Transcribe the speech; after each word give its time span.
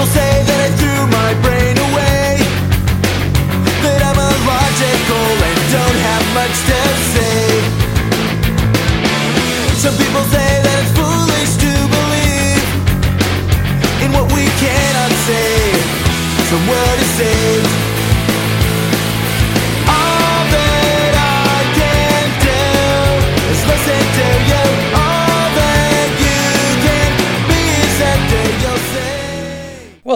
People 0.00 0.12
say 0.14 0.49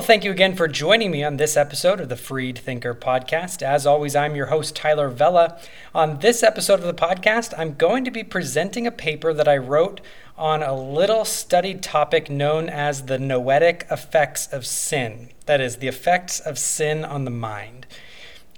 thank 0.05 0.23
you 0.23 0.31
again 0.31 0.55
for 0.55 0.69
joining 0.69 1.11
me 1.11 1.25
on 1.25 1.39
this 1.39 1.57
episode 1.57 1.99
of 1.99 2.11
the 2.11 2.17
Freed 2.17 2.59
Thinker 2.59 2.95
podcast. 2.95 3.63
As 3.63 3.87
always, 3.87 4.15
I'm 4.15 4.37
your 4.37 4.47
host, 4.47 4.77
Tyler 4.77 5.09
Vela. 5.09 5.59
On 5.95 6.19
this 6.19 6.43
episode 6.43 6.81
of 6.81 6.85
the 6.85 6.93
podcast, 6.93 7.55
I'm 7.57 7.73
going 7.73 8.05
to 8.05 8.11
be 8.11 8.23
presenting 8.23 8.87
a 8.87 8.91
paper 8.91 9.33
that 9.33 9.49
I 9.49 9.57
wrote 9.57 10.03
on 10.37 10.63
a 10.63 10.79
little 10.79 11.25
studied 11.25 11.83
topic 11.83 12.29
known 12.29 12.69
as 12.69 13.07
the 13.07 13.19
noetic 13.19 13.87
effects 13.91 14.47
of 14.49 14.67
sin. 14.67 15.31
That 15.47 15.63
is, 15.63 15.77
the 15.77 15.89
effects 15.89 16.39
of 16.39 16.59
sin 16.59 17.03
on 17.03 17.25
the 17.25 17.31
mind. 17.31 17.87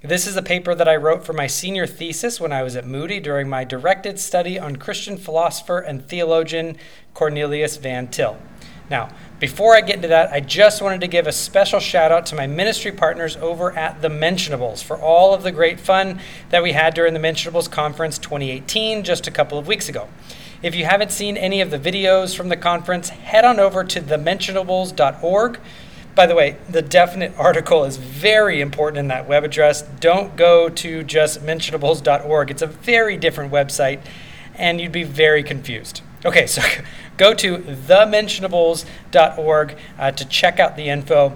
This 0.03 0.27
is 0.27 0.35
a 0.35 0.43
paper 0.43 0.75
that 0.75 0.89
I 0.89 0.97
wrote 0.97 1.25
for 1.25 1.31
my 1.31 1.47
senior 1.47 1.87
thesis 1.87 2.41
when 2.41 2.51
I 2.51 2.61
was 2.61 2.75
at 2.75 2.85
Moody 2.85 3.21
during 3.21 3.47
my 3.47 3.63
directed 3.63 4.19
study 4.19 4.59
on 4.59 4.75
Christian 4.75 5.15
philosopher 5.15 5.79
and 5.79 6.05
theologian 6.05 6.75
Cornelius 7.13 7.77
Van 7.77 8.09
Til. 8.09 8.37
Now, 8.89 9.09
before 9.39 9.75
I 9.75 9.81
get 9.81 9.97
into 9.97 10.07
that, 10.07 10.31
I 10.31 10.39
just 10.39 10.81
wanted 10.81 11.01
to 11.01 11.07
give 11.07 11.27
a 11.27 11.31
special 11.31 11.79
shout 11.79 12.11
out 12.11 12.25
to 12.27 12.35
my 12.35 12.47
ministry 12.47 12.91
partners 12.91 13.35
over 13.37 13.71
at 13.77 14.01
The 14.01 14.07
Mentionables 14.07 14.81
for 14.81 14.97
all 14.97 15.33
of 15.33 15.43
the 15.43 15.51
great 15.51 15.79
fun 15.79 16.19
that 16.49 16.63
we 16.63 16.71
had 16.71 16.93
during 16.93 17.13
the 17.13 17.19
Mentionables 17.19 17.69
Conference 17.69 18.17
2018 18.17 19.03
just 19.03 19.27
a 19.27 19.31
couple 19.31 19.57
of 19.57 19.67
weeks 19.67 19.89
ago. 19.89 20.07
If 20.63 20.73
you 20.73 20.85
haven't 20.85 21.11
seen 21.11 21.37
any 21.37 21.61
of 21.61 21.69
the 21.69 21.77
videos 21.77 22.35
from 22.35 22.49
the 22.49 22.57
conference, 22.57 23.09
head 23.09 23.45
on 23.45 23.59
over 23.59 23.83
to 23.83 24.01
thementionables.org. 24.01 25.59
By 26.15 26.25
the 26.25 26.33
way, 26.33 26.57
the 26.67 26.81
definite 26.81 27.33
article 27.37 27.83
is 27.83 27.97
very 27.97 28.59
important 28.59 28.97
in 28.97 29.07
that 29.09 29.27
web 29.27 29.43
address. 29.43 29.83
Don't 29.83 30.35
go 30.35 30.69
to 30.69 31.03
just 31.03 31.43
mentionables.org. 31.43 32.49
It's 32.49 32.63
a 32.63 32.67
very 32.67 33.17
different 33.17 33.51
website 33.51 33.99
and 34.55 34.81
you'd 34.81 34.91
be 34.91 35.03
very 35.03 35.43
confused. 35.43 36.01
Okay, 36.25 36.47
so 36.47 36.63
go 37.17 37.33
to 37.33 37.57
thementionables.org 37.57 39.77
uh, 39.99 40.11
to 40.11 40.25
check 40.25 40.59
out 40.59 40.75
the 40.75 40.89
info. 40.89 41.35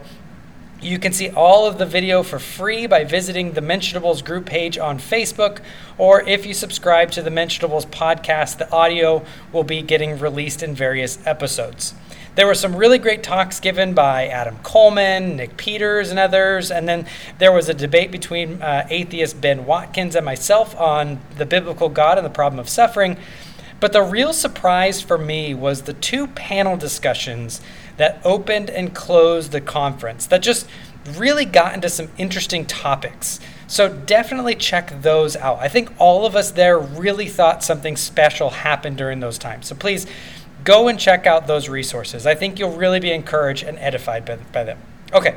You 0.82 0.98
can 0.98 1.14
see 1.14 1.30
all 1.30 1.68
of 1.68 1.78
the 1.78 1.86
video 1.86 2.24
for 2.24 2.40
free 2.40 2.88
by 2.88 3.04
visiting 3.04 3.52
the 3.52 3.62
Mentionables 3.62 4.24
group 4.24 4.48
page 4.48 4.80
on 4.80 4.98
Facebook, 4.98 5.62
or 6.00 6.22
if 6.22 6.46
you 6.46 6.56
subscribe 6.56 7.12
to 7.12 7.22
the 7.22 7.30
Mentionables 7.30 7.86
podcast, 7.86 8.58
the 8.58 8.72
audio 8.72 9.24
will 9.52 9.64
be 9.64 9.84
getting 9.84 10.18
released 10.18 10.64
in 10.64 10.74
various 10.74 11.20
episodes. 11.28 11.94
There 12.34 12.48
were 12.48 12.56
some 12.56 12.78
really 12.78 12.98
great 12.98 13.24
talks 13.24 13.60
given 13.60 13.94
by 13.94 14.28
Adam 14.28 14.58
Coleman, 14.64 15.36
Nick 15.36 15.58
Peters, 15.58 16.12
and 16.12 16.18
others, 16.18 16.72
and 16.72 16.88
then 16.88 17.06
there 17.40 17.52
was 17.52 17.68
a 17.68 17.74
debate 17.74 18.10
between 18.10 18.62
uh, 18.62 18.88
atheist 18.90 19.42
Ben 19.42 19.66
Watkins 19.66 20.16
and 20.16 20.26
myself 20.26 20.74
on 20.80 21.20
the 21.38 21.46
biblical 21.46 21.90
God 21.90 22.18
and 22.18 22.26
the 22.26 22.32
problem 22.32 22.58
of 22.58 22.70
suffering. 22.70 23.18
But 23.82 23.94
the 23.94 24.04
real 24.04 24.32
surprise 24.32 25.02
for 25.02 25.18
me 25.18 25.54
was 25.54 25.82
the 25.82 25.94
two 25.94 26.28
panel 26.28 26.78
discussions 26.78 27.60
that 27.98 28.22
opened 28.24 28.70
and 28.70 28.94
closed 28.94 29.52
the 29.52 29.60
conference 29.60 30.28
that 30.28 30.42
just 30.42 30.68
really 31.18 31.46
got 31.46 31.74
into 31.74 31.90
some 31.90 32.10
interesting 32.18 32.66
topics. 32.66 33.40
So 33.66 33.90
definitely 33.90 34.54
check 34.54 35.02
those 35.02 35.36
out. 35.36 35.60
I 35.60 35.68
think 35.68 35.92
all 35.98 36.28
of 36.28 36.36
us 36.36 36.52
there 36.52 36.78
really 36.78 37.28
thought 37.28 37.64
something 37.64 37.98
special 37.98 38.52
happened 38.52 38.98
during 38.98 39.20
those 39.20 39.40
times. 39.40 39.68
So 39.68 39.76
please 39.76 40.06
go 40.64 40.88
and 40.88 41.00
check 41.00 41.26
out 41.26 41.48
those 41.48 41.68
resources. 41.68 42.28
I 42.28 42.36
think 42.36 42.60
you'll 42.60 42.78
really 42.78 43.00
be 43.00 43.12
encouraged 43.12 43.64
and 43.64 43.80
edified 43.80 44.26
by, 44.26 44.36
by 44.54 44.64
them. 44.64 44.78
Okay 45.12 45.36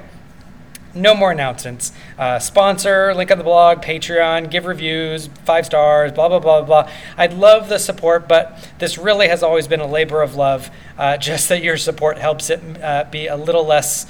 no 0.94 1.14
more 1.14 1.32
announcements. 1.32 1.92
Uh, 2.18 2.38
sponsor, 2.38 3.14
link 3.14 3.30
on 3.30 3.38
the 3.38 3.44
blog, 3.44 3.82
Patreon, 3.82 4.50
give 4.50 4.66
reviews, 4.66 5.28
five 5.44 5.66
stars, 5.66 6.12
blah, 6.12 6.28
blah, 6.28 6.38
blah, 6.38 6.62
blah. 6.62 6.90
I'd 7.16 7.32
love 7.34 7.68
the 7.68 7.78
support, 7.78 8.28
but 8.28 8.58
this 8.78 8.96
really 8.98 9.28
has 9.28 9.42
always 9.42 9.66
been 9.68 9.80
a 9.80 9.86
labor 9.86 10.22
of 10.22 10.36
love. 10.36 10.70
Uh, 10.96 11.16
just 11.24 11.48
that 11.48 11.62
your 11.62 11.76
support 11.76 12.18
helps 12.18 12.50
it 12.50 12.60
uh, 12.82 13.04
be 13.10 13.26
a 13.26 13.36
little 13.36 13.64
less 13.64 14.06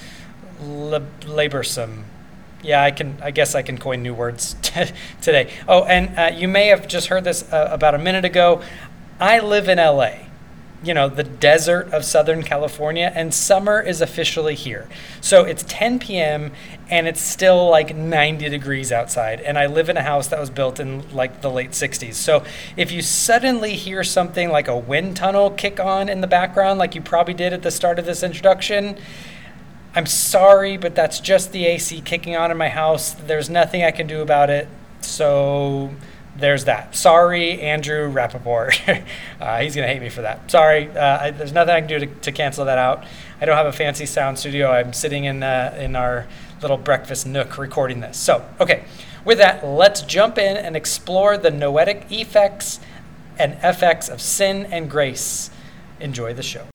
lab- 0.60 1.20
laborsome. 1.20 2.04
Yeah, 2.62 2.82
I 2.82 2.92
can. 2.92 3.18
I 3.20 3.30
guess 3.30 3.54
I 3.54 3.60
can 3.60 3.76
coin 3.76 4.02
new 4.02 4.14
words 4.14 4.54
today. 5.20 5.52
Oh, 5.68 5.84
and 5.84 6.18
uh, 6.18 6.34
you 6.34 6.48
may 6.48 6.68
have 6.68 6.88
just 6.88 7.08
heard 7.08 7.22
this 7.24 7.52
uh, 7.52 7.68
about 7.70 7.94
a 7.94 7.98
minute 7.98 8.24
ago. 8.24 8.62
I 9.20 9.40
live 9.40 9.68
in 9.68 9.76
LA 9.76 10.12
you 10.84 10.94
know, 10.94 11.08
the 11.08 11.24
desert 11.24 11.92
of 11.92 12.04
Southern 12.04 12.42
California, 12.42 13.12
and 13.14 13.32
summer 13.32 13.80
is 13.80 14.00
officially 14.00 14.54
here. 14.54 14.88
So 15.20 15.44
it's 15.44 15.64
10 15.66 15.98
p.m. 15.98 16.52
and 16.90 17.06
it's 17.06 17.20
still 17.20 17.68
like 17.68 17.96
90 17.96 18.48
degrees 18.48 18.92
outside. 18.92 19.40
And 19.40 19.58
I 19.58 19.66
live 19.66 19.88
in 19.88 19.96
a 19.96 20.02
house 20.02 20.28
that 20.28 20.38
was 20.38 20.50
built 20.50 20.80
in 20.80 21.08
like 21.14 21.40
the 21.40 21.50
late 21.50 21.70
60s. 21.70 22.14
So 22.14 22.44
if 22.76 22.92
you 22.92 23.02
suddenly 23.02 23.74
hear 23.74 24.04
something 24.04 24.50
like 24.50 24.68
a 24.68 24.76
wind 24.76 25.16
tunnel 25.16 25.50
kick 25.50 25.80
on 25.80 26.08
in 26.08 26.20
the 26.20 26.26
background, 26.26 26.78
like 26.78 26.94
you 26.94 27.00
probably 27.00 27.34
did 27.34 27.52
at 27.52 27.62
the 27.62 27.70
start 27.70 27.98
of 27.98 28.06
this 28.06 28.22
introduction, 28.22 28.98
I'm 29.94 30.06
sorry, 30.06 30.76
but 30.76 30.94
that's 30.94 31.20
just 31.20 31.52
the 31.52 31.66
AC 31.66 32.00
kicking 32.00 32.36
on 32.36 32.50
in 32.50 32.56
my 32.56 32.68
house. 32.68 33.12
There's 33.12 33.48
nothing 33.48 33.84
I 33.84 33.92
can 33.92 34.06
do 34.06 34.20
about 34.22 34.50
it. 34.50 34.68
So 35.00 35.94
there's 36.36 36.64
that. 36.64 36.96
Sorry, 36.96 37.60
Andrew 37.60 38.12
Rappaport. 38.12 39.04
uh, 39.40 39.60
he's 39.60 39.74
going 39.74 39.86
to 39.86 39.92
hate 39.92 40.02
me 40.02 40.08
for 40.08 40.22
that. 40.22 40.50
Sorry. 40.50 40.90
Uh, 40.90 41.18
I, 41.20 41.30
there's 41.30 41.52
nothing 41.52 41.74
I 41.74 41.80
can 41.80 41.88
do 41.88 41.98
to, 42.00 42.06
to, 42.06 42.32
cancel 42.32 42.64
that 42.64 42.78
out. 42.78 43.04
I 43.40 43.44
don't 43.44 43.56
have 43.56 43.66
a 43.66 43.72
fancy 43.72 44.06
sound 44.06 44.38
studio. 44.38 44.70
I'm 44.70 44.92
sitting 44.92 45.24
in, 45.24 45.42
uh, 45.42 45.76
in 45.78 45.94
our 45.94 46.26
little 46.60 46.76
breakfast 46.76 47.26
nook 47.26 47.56
recording 47.58 48.00
this. 48.00 48.18
So, 48.18 48.44
okay. 48.60 48.84
With 49.24 49.38
that, 49.38 49.64
let's 49.64 50.02
jump 50.02 50.36
in 50.38 50.56
and 50.56 50.76
explore 50.76 51.38
the 51.38 51.50
noetic 51.50 52.10
affects 52.10 52.80
and 53.38 53.54
effects 53.62 54.08
of 54.08 54.20
sin 54.20 54.66
and 54.66 54.90
grace. 54.90 55.50
Enjoy 56.00 56.34
the 56.34 56.42
show. 56.42 56.73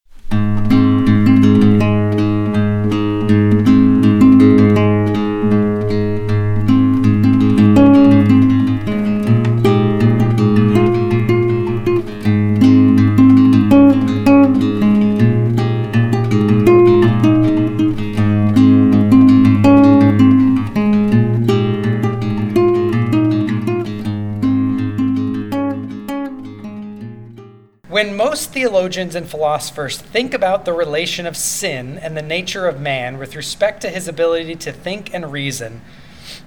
Theologians 28.99 29.15
and 29.15 29.31
philosophers 29.31 29.97
think 29.97 30.33
about 30.33 30.65
the 30.65 30.73
relation 30.73 31.25
of 31.25 31.37
sin 31.37 31.97
and 31.99 32.17
the 32.17 32.21
nature 32.21 32.67
of 32.67 32.81
man 32.81 33.17
with 33.17 33.33
respect 33.33 33.79
to 33.81 33.89
his 33.89 34.09
ability 34.09 34.55
to 34.55 34.73
think 34.73 35.13
and 35.13 35.31
reason, 35.31 35.79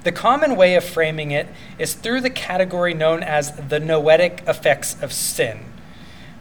the 0.04 0.12
common 0.12 0.54
way 0.54 0.74
of 0.74 0.84
framing 0.84 1.30
it 1.30 1.46
is 1.78 1.94
through 1.94 2.20
the 2.20 2.28
category 2.28 2.92
known 2.92 3.22
as 3.22 3.52
the 3.68 3.80
noetic 3.80 4.42
effects 4.46 5.02
of 5.02 5.14
sin. 5.14 5.60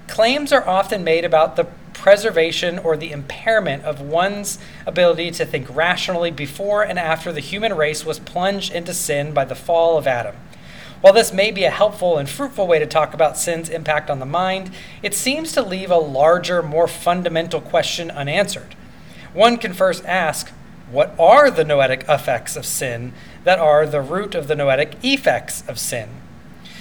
Claims 0.10 0.52
are 0.52 0.68
often 0.68 1.02
made 1.02 1.24
about 1.24 1.56
the 1.56 1.64
preservation 1.94 2.78
or 2.78 2.98
the 2.98 3.14
impairment 3.14 3.82
of 3.86 4.02
one's 4.02 4.60
ability 4.86 5.32
to 5.32 5.46
think 5.46 5.74
rationally 5.74 6.32
before 6.32 6.84
and 6.84 7.00
after 7.00 7.32
the 7.32 7.40
human 7.40 7.74
race 7.74 8.06
was 8.06 8.20
plunged 8.20 8.74
into 8.74 8.94
sin 8.94 9.34
by 9.34 9.46
the 9.46 9.56
fall 9.56 9.98
of 9.98 10.08
Adam. 10.08 10.36
While 11.02 11.14
this 11.14 11.34
may 11.34 11.50
be 11.50 11.64
a 11.64 11.72
helpful 11.72 12.18
and 12.18 12.30
fruitful 12.30 12.68
way 12.68 12.78
to 12.78 12.86
talk 12.86 13.14
about 13.16 13.38
sin's 13.38 13.70
impact 13.70 14.10
on 14.12 14.20
the 14.20 14.26
mind, 14.26 14.72
it 15.02 15.16
seems 15.16 15.52
to 15.54 15.64
leave 15.64 15.90
a 15.90 15.98
larger, 15.98 16.62
more 16.62 16.88
fundamental 16.88 17.60
question 17.60 18.12
unanswered. 18.12 18.76
One 19.34 19.58
can 19.58 19.74
first 19.74 20.06
ask, 20.06 20.52
what 20.92 21.16
are 21.18 21.50
the 21.50 21.64
noetic 21.64 22.06
effects 22.08 22.56
of 22.56 22.66
sin 22.66 23.14
that 23.46 23.58
are 23.58 23.88
the 23.88 24.02
root 24.02 24.36
of 24.36 24.48
the 24.48 24.56
noetic 24.56 24.96
effects 25.04 25.64
of 25.68 25.80
sin? 25.80 26.10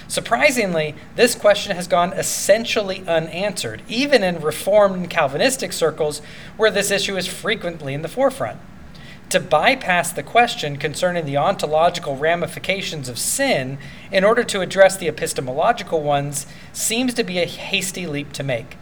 Surprisingly, 0.07 0.97
this 1.15 1.37
question 1.37 1.77
has 1.77 1.87
gone 1.87 2.13
essentially 2.13 3.05
unanswered, 3.07 3.81
even 3.89 4.25
in 4.25 4.41
Reformed 4.41 4.97
and 4.97 5.09
Calvinistic 5.09 5.73
circles 5.73 6.21
where 6.57 6.71
this 6.71 6.91
issue 6.91 7.17
is 7.17 7.29
frequently 7.29 7.95
in 7.95 8.03
the 8.03 8.09
forefront. 8.09 8.59
To 9.31 9.39
bypass 9.39 10.11
the 10.11 10.25
question 10.25 10.77
concerning 10.77 11.25
the 11.25 11.37
ontological 11.37 12.17
ramifications 12.17 13.09
of 13.09 13.17
sin 13.17 13.79
in 14.11 14.25
order 14.25 14.43
to 14.43 14.61
address 14.61 14.97
the 14.97 15.07
epistemological 15.07 16.03
ones 16.03 16.47
seems 16.73 17.15
to 17.15 17.23
be 17.23 17.39
a 17.39 17.47
hasty 17.47 18.09
leap 18.09 18.33
to 18.33 18.43
make. 18.43 18.77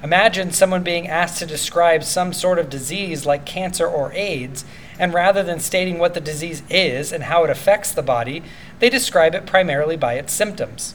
Imagine 0.00 0.52
someone 0.52 0.84
being 0.84 1.08
asked 1.08 1.40
to 1.40 1.46
describe 1.46 2.04
some 2.04 2.32
sort 2.32 2.60
of 2.60 2.70
disease 2.70 3.26
like 3.26 3.44
cancer 3.44 3.88
or 3.88 4.12
AIDS, 4.12 4.64
and 5.00 5.12
rather 5.12 5.42
than 5.42 5.58
stating 5.58 5.98
what 5.98 6.14
the 6.14 6.20
disease 6.20 6.62
is 6.70 7.12
and 7.12 7.24
how 7.24 7.42
it 7.42 7.50
affects 7.50 7.90
the 7.90 8.00
body, 8.00 8.44
they 8.78 8.88
describe 8.88 9.34
it 9.34 9.46
primarily 9.46 9.96
by 9.96 10.14
its 10.14 10.32
symptoms. 10.32 10.94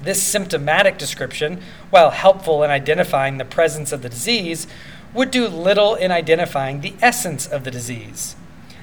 This 0.00 0.22
symptomatic 0.22 0.96
description, 0.96 1.60
while 1.90 2.10
helpful 2.10 2.62
in 2.62 2.70
identifying 2.70 3.38
the 3.38 3.44
presence 3.44 3.90
of 3.90 4.02
the 4.02 4.08
disease, 4.08 4.68
would 5.14 5.30
do 5.30 5.48
little 5.48 5.94
in 5.94 6.10
identifying 6.10 6.80
the 6.80 6.94
essence 7.02 7.46
of 7.46 7.64
the 7.64 7.70
disease. 7.70 8.36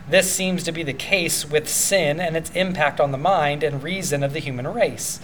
This 0.10 0.31
seems 0.31 0.64
to 0.64 0.72
be 0.72 0.84
the 0.84 0.94
case 0.94 1.46
with 1.46 1.70
sin 1.70 2.20
and 2.20 2.36
its 2.36 2.50
impact 2.52 3.00
on 3.00 3.12
the 3.12 3.18
mind 3.18 3.64
and 3.64 3.84
reason 3.84 4.24
of 4.24 4.34
the 4.34 4.40
human 4.40 4.68
race. 4.68 5.20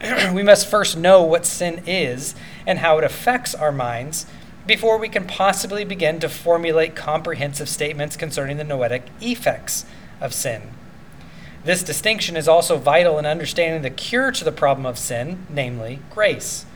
we 0.32 0.42
must 0.42 0.68
first 0.68 0.96
know 0.96 1.22
what 1.22 1.46
sin 1.46 1.82
is 1.86 2.34
and 2.66 2.78
how 2.80 2.98
it 2.98 3.04
affects 3.04 3.54
our 3.54 3.72
minds 3.72 4.26
before 4.66 4.98
we 4.98 5.08
can 5.08 5.26
possibly 5.26 5.82
begin 5.82 6.20
to 6.20 6.28
formulate 6.28 6.94
comprehensive 6.94 7.68
statements 7.68 8.16
concerning 8.16 8.58
the 8.58 8.64
noetic 8.64 9.06
effects 9.20 9.86
of 10.20 10.34
sin. 10.34 10.62
This 11.64 11.82
distinction 11.82 12.36
is 12.36 12.46
also 12.46 12.76
vital 12.76 13.18
in 13.18 13.26
understanding 13.26 13.82
the 13.82 13.90
cure 13.90 14.30
to 14.32 14.44
the 14.44 14.52
problem 14.52 14.86
of 14.86 14.98
sin, 14.98 15.46
namely 15.48 16.00
grace. 16.10 16.66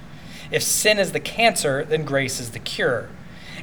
If 0.50 0.62
sin 0.62 0.98
is 0.98 1.12
the 1.12 1.20
cancer, 1.20 1.84
then 1.84 2.04
grace 2.04 2.40
is 2.40 2.50
the 2.50 2.58
cure. 2.58 3.08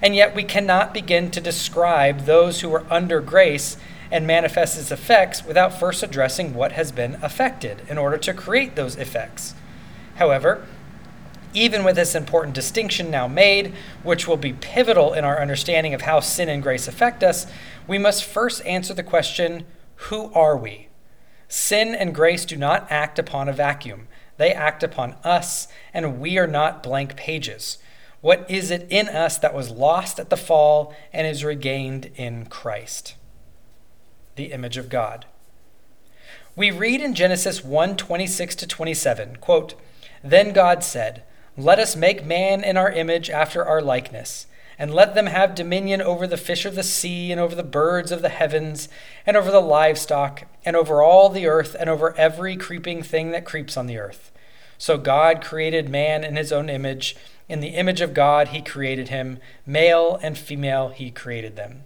And 0.01 0.15
yet 0.15 0.35
we 0.35 0.43
cannot 0.43 0.93
begin 0.93 1.31
to 1.31 1.41
describe 1.41 2.21
those 2.21 2.61
who 2.61 2.73
are 2.73 2.85
under 2.89 3.19
grace 3.19 3.77
and 4.11 4.25
manifest 4.25 4.77
its 4.79 4.91
effects 4.91 5.45
without 5.45 5.79
first 5.79 6.01
addressing 6.03 6.53
what 6.53 6.71
has 6.71 6.91
been 6.91 7.17
affected 7.21 7.83
in 7.87 7.97
order 7.97 8.17
to 8.17 8.33
create 8.33 8.75
those 8.75 8.95
effects. 8.95 9.53
However, 10.15 10.65
even 11.53 11.83
with 11.83 11.95
this 11.95 12.15
important 12.15 12.53
distinction 12.53 13.09
now 13.09 13.27
made, 13.27 13.73
which 14.03 14.27
will 14.27 14.37
be 14.37 14.53
pivotal 14.53 15.13
in 15.13 15.23
our 15.23 15.41
understanding 15.41 15.93
of 15.93 16.01
how 16.01 16.19
sin 16.19 16.49
and 16.49 16.61
grace 16.61 16.87
affect 16.87 17.23
us, 17.23 17.47
we 17.87 17.97
must 17.97 18.23
first 18.23 18.65
answer 18.65 18.93
the 18.93 19.03
question 19.03 19.65
who 20.03 20.31
are 20.33 20.55
we? 20.55 20.87
Sin 21.47 21.95
and 21.95 22.15
grace 22.15 22.45
do 22.45 22.55
not 22.55 22.87
act 22.89 23.17
upon 23.17 23.49
a 23.49 23.53
vacuum, 23.53 24.07
they 24.37 24.53
act 24.53 24.83
upon 24.83 25.15
us, 25.23 25.67
and 25.93 26.19
we 26.19 26.37
are 26.37 26.47
not 26.47 26.83
blank 26.83 27.15
pages. 27.15 27.79
What 28.21 28.49
is 28.49 28.69
it 28.69 28.85
in 28.89 29.07
us 29.07 29.37
that 29.37 29.53
was 29.53 29.69
lost 29.69 30.19
at 30.19 30.29
the 30.29 30.37
fall 30.37 30.93
and 31.13 31.25
is 31.25 31.43
regained 31.43 32.11
in 32.15 32.47
Christ? 32.47 33.15
The 34.35 34.51
image 34.51 34.77
of 34.77 34.89
God. 34.89 35.25
We 36.55 36.71
read 36.71 36.99
in 36.99 37.15
Genesis 37.15 37.63
1 37.63 37.95
26 37.95 38.55
to 38.55 38.67
27, 38.67 39.37
quote, 39.37 39.75
Then 40.21 40.51
God 40.51 40.83
said, 40.83 41.23
Let 41.55 41.79
us 41.79 41.95
make 41.95 42.25
man 42.25 42.63
in 42.63 42.75
our 42.75 42.91
image 42.91 43.29
after 43.29 43.63
our 43.63 43.81
likeness, 43.81 44.47
and 44.77 44.93
let 44.93 45.15
them 45.15 45.27
have 45.27 45.55
dominion 45.55 46.01
over 46.01 46.27
the 46.27 46.35
fish 46.35 46.65
of 46.65 46.75
the 46.75 46.83
sea, 46.83 47.31
and 47.31 47.39
over 47.39 47.55
the 47.55 47.63
birds 47.63 48.11
of 48.11 48.21
the 48.21 48.27
heavens, 48.27 48.89
and 49.25 49.37
over 49.37 49.51
the 49.51 49.61
livestock, 49.61 50.43
and 50.65 50.75
over 50.75 51.01
all 51.01 51.29
the 51.29 51.47
earth, 51.47 51.77
and 51.79 51.89
over 51.89 52.13
every 52.17 52.57
creeping 52.57 53.03
thing 53.03 53.31
that 53.31 53.45
creeps 53.45 53.77
on 53.77 53.87
the 53.87 53.97
earth. 53.97 54.29
So 54.77 54.97
God 54.97 55.41
created 55.41 55.87
man 55.87 56.25
in 56.25 56.35
his 56.35 56.51
own 56.51 56.69
image. 56.69 57.15
In 57.49 57.59
the 57.59 57.69
image 57.69 57.99
of 57.99 58.13
God, 58.13 58.49
he 58.49 58.61
created 58.61 59.09
him. 59.09 59.39
Male 59.65 60.19
and 60.21 60.37
female, 60.37 60.89
he 60.89 61.09
created 61.09 61.55
them. 61.55 61.83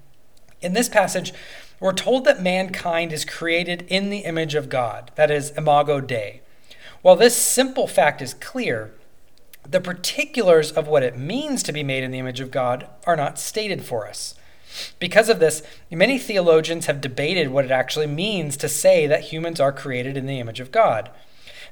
In 0.61 0.73
this 0.73 0.89
passage, 0.89 1.33
we're 1.79 1.93
told 1.93 2.25
that 2.25 2.41
mankind 2.41 3.11
is 3.11 3.25
created 3.25 3.85
in 3.87 4.09
the 4.09 4.19
image 4.19 4.55
of 4.55 4.69
God, 4.69 5.11
that 5.15 5.31
is, 5.31 5.51
imago 5.57 5.99
Dei. 6.01 6.41
While 7.01 7.15
this 7.15 7.35
simple 7.35 7.87
fact 7.87 8.21
is 8.21 8.33
clear, 8.33 8.93
the 9.67 9.81
particulars 9.81 10.71
of 10.71 10.87
what 10.87 11.03
it 11.03 11.17
means 11.17 11.63
to 11.63 11.73
be 11.73 11.83
made 11.83 12.03
in 12.03 12.11
the 12.11 12.19
image 12.19 12.39
of 12.39 12.51
God 12.51 12.87
are 13.05 13.15
not 13.15 13.39
stated 13.39 13.83
for 13.83 14.07
us. 14.07 14.35
Because 14.99 15.29
of 15.29 15.39
this, 15.39 15.63
many 15.91 16.17
theologians 16.17 16.87
have 16.87 17.01
debated 17.01 17.49
what 17.49 17.65
it 17.65 17.71
actually 17.71 18.07
means 18.07 18.57
to 18.57 18.67
say 18.69 19.07
that 19.07 19.25
humans 19.25 19.59
are 19.59 19.71
created 19.71 20.17
in 20.17 20.25
the 20.25 20.39
image 20.39 20.59
of 20.59 20.71
God. 20.71 21.09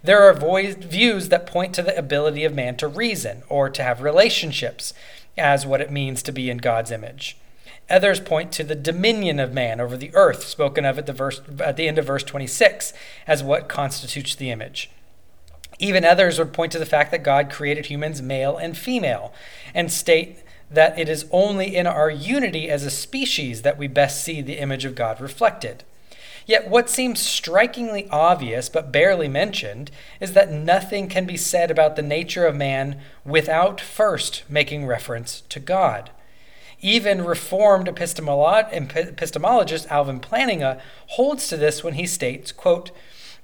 There 0.03 0.21
are 0.23 0.33
views 0.33 1.29
that 1.29 1.45
point 1.45 1.75
to 1.75 1.83
the 1.83 1.97
ability 1.97 2.43
of 2.43 2.55
man 2.55 2.75
to 2.77 2.87
reason 2.87 3.43
or 3.49 3.69
to 3.69 3.83
have 3.83 4.01
relationships 4.01 4.93
as 5.37 5.65
what 5.65 5.81
it 5.81 5.91
means 5.91 6.23
to 6.23 6.31
be 6.31 6.49
in 6.49 6.57
God's 6.57 6.91
image. 6.91 7.37
Others 7.89 8.21
point 8.21 8.51
to 8.53 8.63
the 8.63 8.75
dominion 8.75 9.39
of 9.39 9.53
man 9.53 9.79
over 9.79 9.97
the 9.97 10.11
earth, 10.13 10.43
spoken 10.43 10.85
of 10.85 10.97
at 10.97 11.05
the, 11.05 11.13
verse, 11.13 11.41
at 11.59 11.77
the 11.77 11.87
end 11.87 11.97
of 11.97 12.05
verse 12.05 12.23
26, 12.23 12.93
as 13.27 13.43
what 13.43 13.69
constitutes 13.69 14.33
the 14.33 14.49
image. 14.49 14.89
Even 15.77 16.05
others 16.05 16.39
would 16.39 16.53
point 16.53 16.71
to 16.71 16.79
the 16.79 16.85
fact 16.85 17.11
that 17.11 17.23
God 17.23 17.49
created 17.49 17.87
humans 17.87 18.21
male 18.21 18.57
and 18.57 18.77
female 18.77 19.33
and 19.73 19.91
state 19.91 20.39
that 20.69 20.97
it 20.97 21.09
is 21.09 21.25
only 21.31 21.75
in 21.75 21.85
our 21.85 22.09
unity 22.09 22.69
as 22.69 22.85
a 22.85 22.91
species 22.91 23.63
that 23.63 23.77
we 23.77 23.87
best 23.87 24.23
see 24.23 24.41
the 24.41 24.59
image 24.59 24.85
of 24.85 24.95
God 24.95 25.19
reflected. 25.19 25.83
Yet, 26.51 26.67
what 26.67 26.89
seems 26.89 27.21
strikingly 27.21 28.09
obvious 28.09 28.67
but 28.67 28.91
barely 28.91 29.29
mentioned 29.29 29.89
is 30.19 30.33
that 30.33 30.51
nothing 30.51 31.07
can 31.07 31.25
be 31.25 31.37
said 31.37 31.71
about 31.71 31.95
the 31.95 32.01
nature 32.01 32.45
of 32.45 32.57
man 32.57 32.99
without 33.23 33.79
first 33.79 34.43
making 34.49 34.85
reference 34.85 35.43
to 35.47 35.61
God. 35.61 36.09
Even 36.81 37.23
Reformed 37.23 37.87
epistemologist 37.87 39.87
Alvin 39.87 40.19
Plantinga 40.19 40.81
holds 41.11 41.47
to 41.47 41.55
this 41.55 41.85
when 41.85 41.93
he 41.93 42.05
states, 42.05 42.51
quote, 42.51 42.91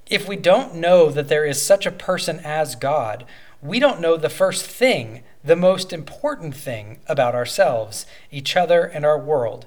If 0.10 0.28
we 0.28 0.36
don't 0.36 0.76
know 0.76 1.10
that 1.10 1.30
there 1.30 1.46
is 1.46 1.66
such 1.66 1.86
a 1.86 1.92
person 1.92 2.42
as 2.44 2.76
God, 2.76 3.24
we 3.62 3.80
don't 3.80 4.02
know 4.02 4.18
the 4.18 4.28
first 4.28 4.66
thing, 4.66 5.24
the 5.46 5.56
most 5.56 5.94
important 5.94 6.58
thing 6.58 7.00
about 7.08 7.36
ourselves, 7.36 8.06
each 8.32 8.58
other, 8.58 8.84
and 8.84 9.06
our 9.06 9.18
world. 9.18 9.66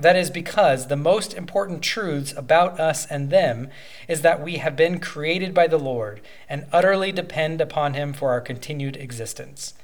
That 0.00 0.16
is 0.16 0.30
because 0.30 0.86
the 0.86 0.96
most 0.96 1.34
important 1.34 1.82
truths 1.82 2.32
about 2.36 2.80
us 2.80 3.06
and 3.06 3.28
them 3.28 3.68
is 4.08 4.22
that 4.22 4.42
we 4.42 4.56
have 4.56 4.74
been 4.74 4.98
created 4.98 5.52
by 5.52 5.66
the 5.66 5.78
Lord 5.78 6.20
and 6.48 6.66
utterly 6.72 7.12
depend 7.12 7.60
upon 7.60 7.94
Him 7.94 8.12
for 8.12 8.30
our 8.30 8.40
continued 8.40 8.96
existence. 8.96 9.74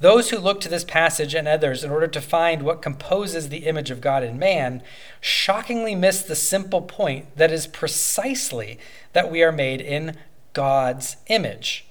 Those 0.00 0.30
who 0.30 0.38
look 0.38 0.60
to 0.62 0.68
this 0.68 0.84
passage 0.84 1.32
and 1.32 1.46
others 1.46 1.84
in 1.84 1.90
order 1.90 2.08
to 2.08 2.20
find 2.20 2.62
what 2.62 2.82
composes 2.82 3.48
the 3.48 3.66
image 3.66 3.90
of 3.90 4.00
God 4.00 4.24
in 4.24 4.38
man 4.38 4.82
shockingly 5.20 5.94
miss 5.94 6.22
the 6.22 6.34
simple 6.34 6.82
point 6.82 7.36
that 7.36 7.52
is 7.52 7.68
precisely 7.68 8.80
that 9.12 9.30
we 9.30 9.44
are 9.44 9.52
made 9.52 9.80
in 9.80 10.16
God's 10.54 11.16
image. 11.28 11.86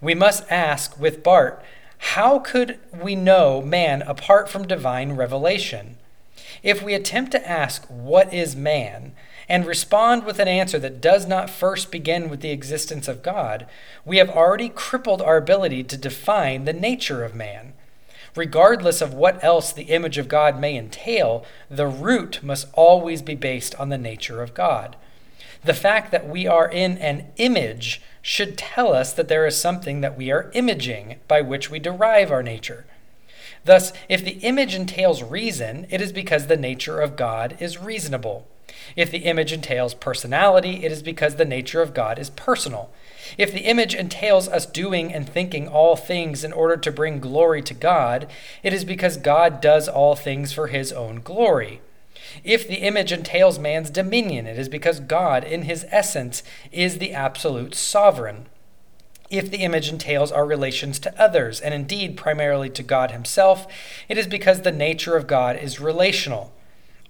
We 0.00 0.14
must 0.14 0.50
ask 0.50 0.98
with 0.98 1.22
Barth 1.22 1.62
how 2.00 2.38
could 2.38 2.78
we 2.92 3.14
know 3.14 3.60
man 3.60 4.02
apart 4.02 4.48
from 4.48 4.66
divine 4.66 5.12
revelation? 5.12 5.96
If 6.62 6.82
we 6.82 6.94
attempt 6.94 7.30
to 7.32 7.48
ask, 7.48 7.84
What 7.86 8.32
is 8.32 8.56
man? 8.56 9.12
and 9.48 9.66
respond 9.66 10.24
with 10.24 10.38
an 10.38 10.46
answer 10.46 10.78
that 10.78 11.00
does 11.00 11.26
not 11.26 11.50
first 11.50 11.90
begin 11.90 12.30
with 12.30 12.40
the 12.40 12.52
existence 12.52 13.08
of 13.08 13.22
God, 13.22 13.66
we 14.04 14.18
have 14.18 14.30
already 14.30 14.68
crippled 14.68 15.20
our 15.20 15.36
ability 15.36 15.82
to 15.84 15.96
define 15.96 16.64
the 16.64 16.72
nature 16.72 17.24
of 17.24 17.34
man. 17.34 17.72
Regardless 18.36 19.02
of 19.02 19.12
what 19.12 19.42
else 19.42 19.72
the 19.72 19.84
image 19.84 20.18
of 20.18 20.28
God 20.28 20.60
may 20.60 20.76
entail, 20.76 21.44
the 21.68 21.88
root 21.88 22.40
must 22.44 22.68
always 22.74 23.22
be 23.22 23.34
based 23.34 23.74
on 23.74 23.88
the 23.88 23.98
nature 23.98 24.40
of 24.40 24.54
God. 24.54 24.94
The 25.64 25.74
fact 25.74 26.12
that 26.12 26.28
we 26.28 26.46
are 26.46 26.68
in 26.68 26.96
an 26.98 27.26
image 27.36 28.00
should 28.22 28.58
tell 28.58 28.92
us 28.92 29.12
that 29.12 29.28
there 29.28 29.46
is 29.46 29.60
something 29.60 30.00
that 30.00 30.16
we 30.16 30.30
are 30.30 30.50
imaging 30.54 31.16
by 31.28 31.40
which 31.40 31.70
we 31.70 31.78
derive 31.78 32.30
our 32.30 32.42
nature. 32.42 32.84
Thus, 33.64 33.92
if 34.08 34.24
the 34.24 34.38
image 34.40 34.74
entails 34.74 35.22
reason, 35.22 35.86
it 35.90 36.00
is 36.00 36.12
because 36.12 36.46
the 36.46 36.56
nature 36.56 37.00
of 37.00 37.16
God 37.16 37.56
is 37.60 37.78
reasonable. 37.78 38.46
If 38.96 39.10
the 39.10 39.18
image 39.18 39.52
entails 39.52 39.94
personality, 39.94 40.84
it 40.84 40.92
is 40.92 41.02
because 41.02 41.36
the 41.36 41.44
nature 41.44 41.82
of 41.82 41.94
God 41.94 42.18
is 42.18 42.30
personal. 42.30 42.90
If 43.36 43.52
the 43.52 43.60
image 43.60 43.94
entails 43.94 44.48
us 44.48 44.66
doing 44.66 45.12
and 45.12 45.28
thinking 45.28 45.68
all 45.68 45.96
things 45.96 46.42
in 46.42 46.52
order 46.52 46.76
to 46.76 46.92
bring 46.92 47.20
glory 47.20 47.62
to 47.62 47.74
God, 47.74 48.28
it 48.62 48.72
is 48.72 48.84
because 48.84 49.16
God 49.16 49.60
does 49.60 49.88
all 49.88 50.16
things 50.16 50.52
for 50.52 50.68
his 50.68 50.92
own 50.92 51.20
glory. 51.20 51.80
If 52.44 52.66
the 52.66 52.76
image 52.76 53.12
entails 53.12 53.58
man's 53.58 53.90
dominion, 53.90 54.46
it 54.46 54.58
is 54.58 54.68
because 54.68 55.00
God, 55.00 55.44
in 55.44 55.62
his 55.62 55.86
essence, 55.90 56.42
is 56.72 56.98
the 56.98 57.12
absolute 57.12 57.74
sovereign. 57.74 58.46
If 59.30 59.50
the 59.50 59.58
image 59.58 59.88
entails 59.88 60.32
our 60.32 60.44
relations 60.44 60.98
to 61.00 61.20
others, 61.20 61.60
and 61.60 61.72
indeed 61.72 62.16
primarily 62.16 62.68
to 62.70 62.82
God 62.82 63.12
himself, 63.12 63.66
it 64.08 64.18
is 64.18 64.26
because 64.26 64.62
the 64.62 64.72
nature 64.72 65.16
of 65.16 65.26
God 65.26 65.56
is 65.56 65.80
relational. 65.80 66.52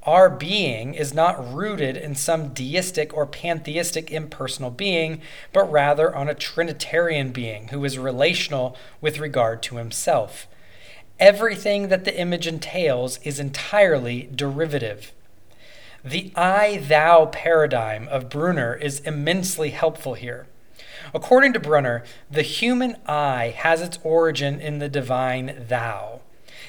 Our 0.03 0.31
being 0.31 0.95
is 0.95 1.15
not 1.15 1.53
rooted 1.53 1.97
in 1.97 2.15
some 2.15 2.49
deistic 2.49 3.15
or 3.15 3.27
pantheistic 3.27 4.11
impersonal 4.11 4.71
being, 4.71 5.21
but 5.53 5.71
rather 5.71 6.15
on 6.15 6.29
a 6.29 6.35
Trinitarian 6.35 7.33
being 7.33 7.69
who 7.69 7.85
is 7.85 7.99
relational 7.99 8.77
with 9.01 9.19
regard 9.19 9.63
to 9.65 9.77
himself 9.77 10.47
everything 11.21 11.89
that 11.89 12.05
the 12.05 12.19
image 12.19 12.47
entails 12.47 13.19
is 13.23 13.39
entirely 13.39 14.29
derivative. 14.35 15.13
The 16.05 16.33
I 16.35 16.79
thou 16.79 17.27
paradigm 17.27 18.09
of 18.09 18.31
Brunner 18.31 18.75
is 18.75 19.01
immensely 19.01 19.71
helpful 19.71 20.15
here. 20.15 20.47
According 21.13 21.53
to 21.53 21.61
Brunner, 21.61 22.05
the 22.31 22.43
human 22.43 22.97
I 23.07 23.55
has 23.59 23.83
its 23.83 23.99
origin 24.03 24.61
in 24.61 24.79
the 24.79 24.89
divine 24.89 25.67
thou. 25.69 26.21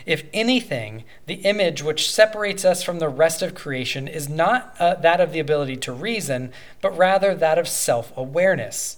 If 0.05 0.23
anything, 0.33 1.03
the 1.27 1.35
image 1.35 1.83
which 1.83 2.09
separates 2.09 2.65
us 2.65 2.81
from 2.81 2.99
the 2.99 3.09
rest 3.09 3.41
of 3.41 3.55
creation 3.55 4.07
is 4.07 4.27
not 4.27 4.75
uh, 4.79 4.95
that 4.95 5.21
of 5.21 5.31
the 5.31 5.39
ability 5.39 5.77
to 5.77 5.93
reason, 5.93 6.51
but 6.81 6.97
rather 6.97 7.35
that 7.35 7.59
of 7.59 7.67
self 7.67 8.11
awareness. 8.17 8.97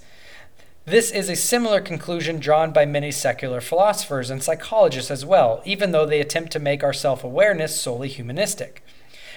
This 0.85 1.11
is 1.11 1.29
a 1.29 1.35
similar 1.37 1.79
conclusion 1.79 2.39
drawn 2.39 2.73
by 2.73 2.85
many 2.85 3.09
secular 3.09 3.61
philosophers 3.61 4.29
and 4.29 4.43
psychologists 4.43 5.09
as 5.09 5.25
well, 5.25 5.61
even 5.63 5.91
though 5.91 6.05
they 6.05 6.19
attempt 6.19 6.51
to 6.51 6.59
make 6.59 6.83
our 6.83 6.91
self 6.91 7.23
awareness 7.23 7.79
solely 7.79 8.09
humanistic. 8.09 8.83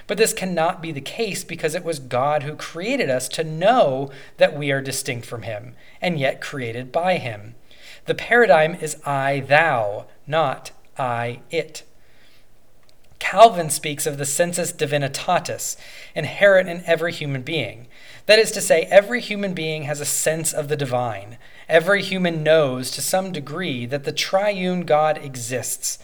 But 0.09 0.19
this 0.19 0.33
cannot 0.33 0.83
be 0.83 0.91
the 0.91 1.00
case 1.00 1.45
because 1.45 1.76
it 1.76 1.85
was 1.85 2.00
God 2.00 2.43
who 2.43 2.57
created 2.57 3.11
us 3.11 3.29
to 3.29 3.45
know 3.45 4.11
that 4.38 4.57
we 4.59 4.73
are 4.73 4.81
distinct 4.81 5.25
from 5.25 5.43
Him, 5.43 5.75
and 6.03 6.19
yet 6.19 6.41
created 6.41 6.91
by 6.91 7.19
Him. 7.19 7.55
The 8.07 8.15
paradigm 8.17 8.75
is 8.75 9.00
I 9.05 9.41
thou, 9.41 10.07
not 10.26 10.73
I 10.99 11.43
it. 11.53 11.85
Calvin 13.21 13.71
speaks 13.71 14.05
of 14.05 14.19
the 14.19 14.26
sensus 14.26 14.73
divinitatis, 14.73 15.76
inherent 16.15 16.69
in 16.69 16.83
every 16.87 17.12
human 17.12 17.43
being. 17.43 17.86
That 18.26 18.38
is 18.40 18.50
to 18.52 18.61
say, 18.61 18.83
every 18.90 19.21
human 19.21 19.54
being 19.54 19.85
has 19.85 20.00
a 20.00 20.04
sense 20.04 20.52
of 20.52 20.68
the 20.68 20.76
divine. 20.76 21.38
Every 21.68 22.02
human 22.02 22.42
knows 22.42 22.90
to 22.92 23.00
some 23.00 23.33
degree 23.33 23.87
that 23.87 24.04
the 24.04 24.12
triune 24.12 24.83
God 24.83 25.18
exists. 25.18 25.99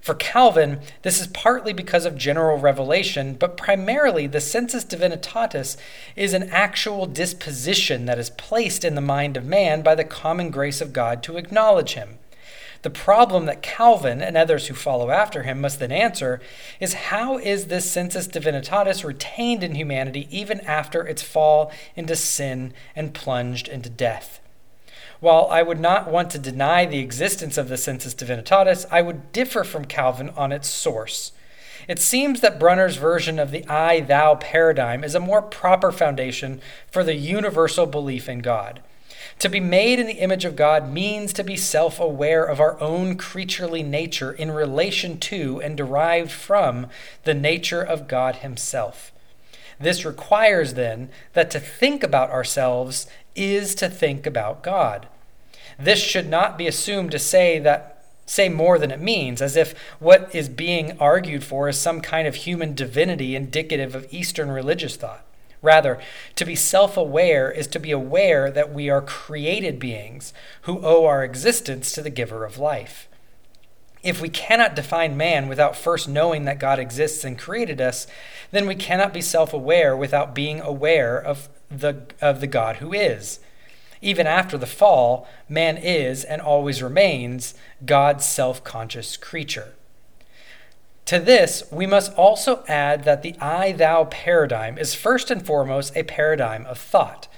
For 0.00 0.14
Calvin, 0.14 0.80
this 1.02 1.20
is 1.20 1.26
partly 1.28 1.72
because 1.72 2.04
of 2.04 2.16
general 2.16 2.58
revelation, 2.58 3.34
but 3.34 3.56
primarily 3.56 4.26
the 4.26 4.40
sensus 4.40 4.84
divinitatis 4.84 5.76
is 6.16 6.34
an 6.34 6.50
actual 6.50 7.06
disposition 7.06 8.06
that 8.06 8.18
is 8.18 8.30
placed 8.30 8.84
in 8.84 8.94
the 8.94 9.00
mind 9.00 9.36
of 9.36 9.44
man 9.44 9.82
by 9.82 9.94
the 9.94 10.04
common 10.04 10.50
grace 10.50 10.80
of 10.80 10.92
God 10.92 11.22
to 11.24 11.36
acknowledge 11.36 11.94
him. 11.94 12.18
The 12.82 12.90
problem 12.90 13.46
that 13.46 13.62
Calvin 13.62 14.22
and 14.22 14.36
others 14.36 14.68
who 14.68 14.74
follow 14.74 15.10
after 15.10 15.42
him 15.42 15.60
must 15.60 15.80
then 15.80 15.90
answer 15.90 16.40
is 16.78 16.94
how 16.94 17.38
is 17.38 17.66
this 17.66 17.90
sensus 17.90 18.28
divinitatis 18.28 19.04
retained 19.04 19.64
in 19.64 19.74
humanity 19.74 20.28
even 20.30 20.60
after 20.60 21.06
its 21.06 21.22
fall 21.22 21.72
into 21.96 22.14
sin 22.14 22.72
and 22.94 23.14
plunged 23.14 23.66
into 23.66 23.90
death? 23.90 24.40
While 25.20 25.48
I 25.50 25.62
would 25.62 25.80
not 25.80 26.08
want 26.08 26.30
to 26.30 26.38
deny 26.38 26.86
the 26.86 27.00
existence 27.00 27.58
of 27.58 27.68
the 27.68 27.76
sensus 27.76 28.14
divinitatis, 28.14 28.86
I 28.90 29.02
would 29.02 29.32
differ 29.32 29.64
from 29.64 29.84
Calvin 29.84 30.30
on 30.30 30.52
its 30.52 30.68
source. 30.68 31.32
It 31.88 31.98
seems 31.98 32.40
that 32.42 32.60
Brunner's 32.60 32.96
version 32.96 33.38
of 33.38 33.50
the 33.50 33.66
I 33.66 34.00
thou 34.00 34.36
paradigm 34.36 35.02
is 35.02 35.16
a 35.16 35.20
more 35.20 35.42
proper 35.42 35.90
foundation 35.90 36.60
for 36.90 37.02
the 37.02 37.14
universal 37.14 37.86
belief 37.86 38.28
in 38.28 38.40
God. 38.40 38.82
To 39.38 39.48
be 39.48 39.60
made 39.60 39.98
in 39.98 40.06
the 40.06 40.14
image 40.14 40.44
of 40.44 40.56
God 40.56 40.92
means 40.92 41.32
to 41.32 41.44
be 41.44 41.56
self 41.56 42.00
aware 42.00 42.44
of 42.44 42.60
our 42.60 42.80
own 42.80 43.16
creaturely 43.16 43.82
nature 43.82 44.32
in 44.32 44.50
relation 44.50 45.18
to 45.20 45.60
and 45.60 45.76
derived 45.76 46.30
from 46.30 46.88
the 47.24 47.34
nature 47.34 47.82
of 47.82 48.08
God 48.08 48.36
Himself. 48.36 49.12
This 49.78 50.04
requires 50.04 50.74
then 50.74 51.08
that 51.34 51.50
to 51.52 51.60
think 51.60 52.02
about 52.02 52.30
ourselves 52.30 53.06
is 53.36 53.74
to 53.76 53.88
think 53.88 54.26
about 54.26 54.62
God. 54.62 55.06
This 55.78 56.00
should 56.00 56.28
not 56.28 56.58
be 56.58 56.66
assumed 56.66 57.12
to 57.12 57.18
say 57.18 57.58
that 57.60 57.94
say 58.26 58.48
more 58.48 58.78
than 58.78 58.90
it 58.90 59.00
means, 59.00 59.40
as 59.40 59.56
if 59.56 59.74
what 59.98 60.34
is 60.34 60.48
being 60.48 60.98
argued 61.00 61.42
for 61.42 61.68
is 61.68 61.78
some 61.78 62.00
kind 62.00 62.28
of 62.28 62.34
human 62.34 62.74
divinity 62.74 63.34
indicative 63.34 63.94
of 63.94 64.06
Eastern 64.12 64.50
religious 64.50 64.96
thought. 64.96 65.24
Rather, 65.60 65.98
to 66.36 66.44
be 66.44 66.54
self 66.54 66.96
aware 66.96 67.50
is 67.50 67.66
to 67.68 67.80
be 67.80 67.90
aware 67.90 68.50
that 68.50 68.72
we 68.72 68.88
are 68.88 69.02
created 69.02 69.78
beings 69.78 70.32
who 70.62 70.80
owe 70.84 71.04
our 71.04 71.24
existence 71.24 71.92
to 71.92 72.02
the 72.02 72.10
giver 72.10 72.44
of 72.44 72.58
life. 72.58 73.08
If 74.02 74.20
we 74.20 74.28
cannot 74.28 74.76
define 74.76 75.16
man 75.16 75.48
without 75.48 75.74
first 75.74 76.08
knowing 76.08 76.44
that 76.44 76.60
God 76.60 76.78
exists 76.78 77.24
and 77.24 77.38
created 77.38 77.80
us, 77.80 78.06
then 78.52 78.66
we 78.66 78.76
cannot 78.76 79.12
be 79.12 79.20
self 79.20 79.52
aware 79.52 79.96
without 79.96 80.34
being 80.34 80.60
aware 80.60 81.20
of 81.20 81.48
the, 81.68 82.06
of 82.20 82.40
the 82.40 82.46
God 82.46 82.76
who 82.76 82.92
is. 82.92 83.40
Even 84.00 84.26
after 84.28 84.56
the 84.56 84.66
fall, 84.66 85.26
man 85.48 85.76
is 85.76 86.22
and 86.22 86.40
always 86.40 86.82
remains 86.82 87.54
God's 87.84 88.24
self 88.24 88.62
conscious 88.62 89.16
creature. 89.16 89.74
To 91.08 91.18
this, 91.18 91.62
we 91.72 91.86
must 91.86 92.12
also 92.16 92.62
add 92.68 93.04
that 93.04 93.22
the 93.22 93.34
I 93.40 93.72
thou 93.72 94.04
paradigm 94.04 94.76
is 94.76 94.94
first 94.94 95.30
and 95.30 95.40
foremost 95.44 95.96
a 95.96 96.02
paradigm 96.02 96.66
of 96.66 96.76
thought. 96.76 97.28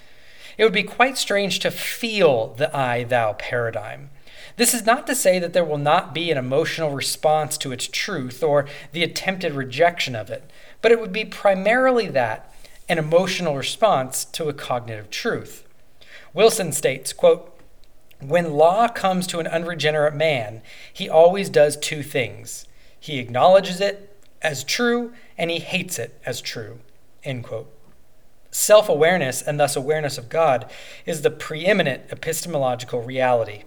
It 0.58 0.64
would 0.64 0.72
be 0.72 0.82
quite 0.82 1.16
strange 1.16 1.60
to 1.60 1.70
feel 1.70 2.48
the 2.54 2.76
I 2.76 3.04
thou 3.04 3.34
paradigm. 3.34 4.10
This 4.56 4.74
is 4.74 4.84
not 4.84 5.06
to 5.06 5.14
say 5.14 5.38
that 5.38 5.52
there 5.52 5.64
will 5.64 5.78
not 5.78 6.12
be 6.12 6.32
an 6.32 6.36
emotional 6.36 6.90
response 6.90 7.56
to 7.58 7.70
its 7.70 7.86
truth 7.86 8.42
or 8.42 8.66
the 8.90 9.04
attempted 9.04 9.52
rejection 9.52 10.16
of 10.16 10.30
it, 10.30 10.50
but 10.82 10.90
it 10.90 11.00
would 11.00 11.12
be 11.12 11.24
primarily 11.24 12.08
that 12.08 12.52
an 12.88 12.98
emotional 12.98 13.56
response 13.56 14.24
to 14.24 14.48
a 14.48 14.52
cognitive 14.52 15.10
truth. 15.10 15.64
Wilson 16.34 16.72
states, 16.72 17.12
quote, 17.12 17.56
when 18.18 18.54
law 18.54 18.88
comes 18.88 19.28
to 19.28 19.38
an 19.38 19.46
unregenerate 19.46 20.16
man, 20.16 20.60
he 20.92 21.08
always 21.08 21.48
does 21.48 21.76
two 21.76 22.02
things. 22.02 22.66
He 23.00 23.18
acknowledges 23.18 23.80
it 23.80 24.16
as 24.42 24.62
true 24.62 25.12
and 25.36 25.50
he 25.50 25.58
hates 25.58 25.98
it 25.98 26.20
as 26.24 26.40
true. 26.40 26.80
End 27.24 27.42
quote. 27.42 27.72
Self 28.50 28.88
awareness, 28.88 29.42
and 29.42 29.60
thus 29.60 29.76
awareness 29.76 30.18
of 30.18 30.28
God, 30.28 30.68
is 31.06 31.22
the 31.22 31.30
preeminent 31.30 32.02
epistemological 32.10 33.00
reality. 33.00 33.62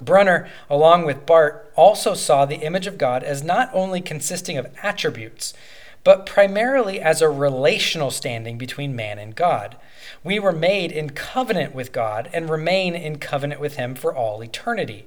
Brunner, 0.00 0.48
along 0.68 1.06
with 1.06 1.26
Barth, 1.26 1.62
also 1.76 2.14
saw 2.14 2.44
the 2.44 2.56
image 2.56 2.88
of 2.88 2.98
God 2.98 3.22
as 3.22 3.44
not 3.44 3.70
only 3.72 4.00
consisting 4.00 4.58
of 4.58 4.66
attributes, 4.82 5.54
but 6.02 6.26
primarily 6.26 7.00
as 7.00 7.22
a 7.22 7.28
relational 7.30 8.10
standing 8.10 8.58
between 8.58 8.96
man 8.96 9.18
and 9.18 9.36
God. 9.36 9.76
We 10.24 10.38
were 10.38 10.52
made 10.52 10.90
in 10.90 11.10
covenant 11.10 11.74
with 11.74 11.92
God 11.92 12.28
and 12.32 12.50
remain 12.50 12.94
in 12.94 13.18
covenant 13.18 13.60
with 13.60 13.76
Him 13.76 13.94
for 13.94 14.14
all 14.14 14.42
eternity. 14.42 15.06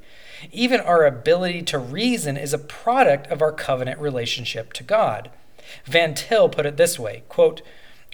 Even 0.52 0.80
our 0.80 1.06
ability 1.06 1.62
to 1.64 1.78
reason 1.78 2.38
is 2.38 2.54
a 2.54 2.60
product 2.60 3.28
of 3.28 3.42
our 3.42 3.52
covenant 3.52 4.00
relationship 4.00 4.74
to 4.74 4.84
God. 4.84 5.30
Van 5.86 6.14
Til 6.14 6.50
put 6.50 6.66
it 6.66 6.78
this 6.78 6.98
way 6.98 7.24
quote, 7.28 7.62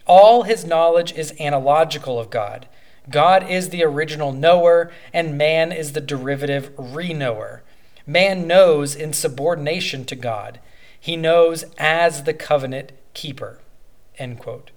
All 0.06 0.44
his 0.44 0.66
knowledge 0.66 1.14
is 1.14 1.34
analogical 1.40 2.20
of 2.20 2.30
God. 2.30 2.68
God 3.10 3.50
is 3.50 3.70
the 3.70 3.84
original 3.84 4.32
knower, 4.32 4.92
and 5.12 5.38
man 5.38 5.72
is 5.72 5.92
the 5.92 6.02
derivative 6.02 6.74
reknower. 6.78 7.60
Man 8.06 8.48
knows 8.48 8.96
in 8.96 9.14
subordination 9.14 10.06
to 10.06 10.16
God. 10.16 10.60
He 11.00 11.18
knows 11.18 11.66
as 11.78 12.24
the 12.24 12.34
covenant 12.34 12.94
keeper. 13.14 13.60
End 14.18 14.40
quote. 14.40 14.72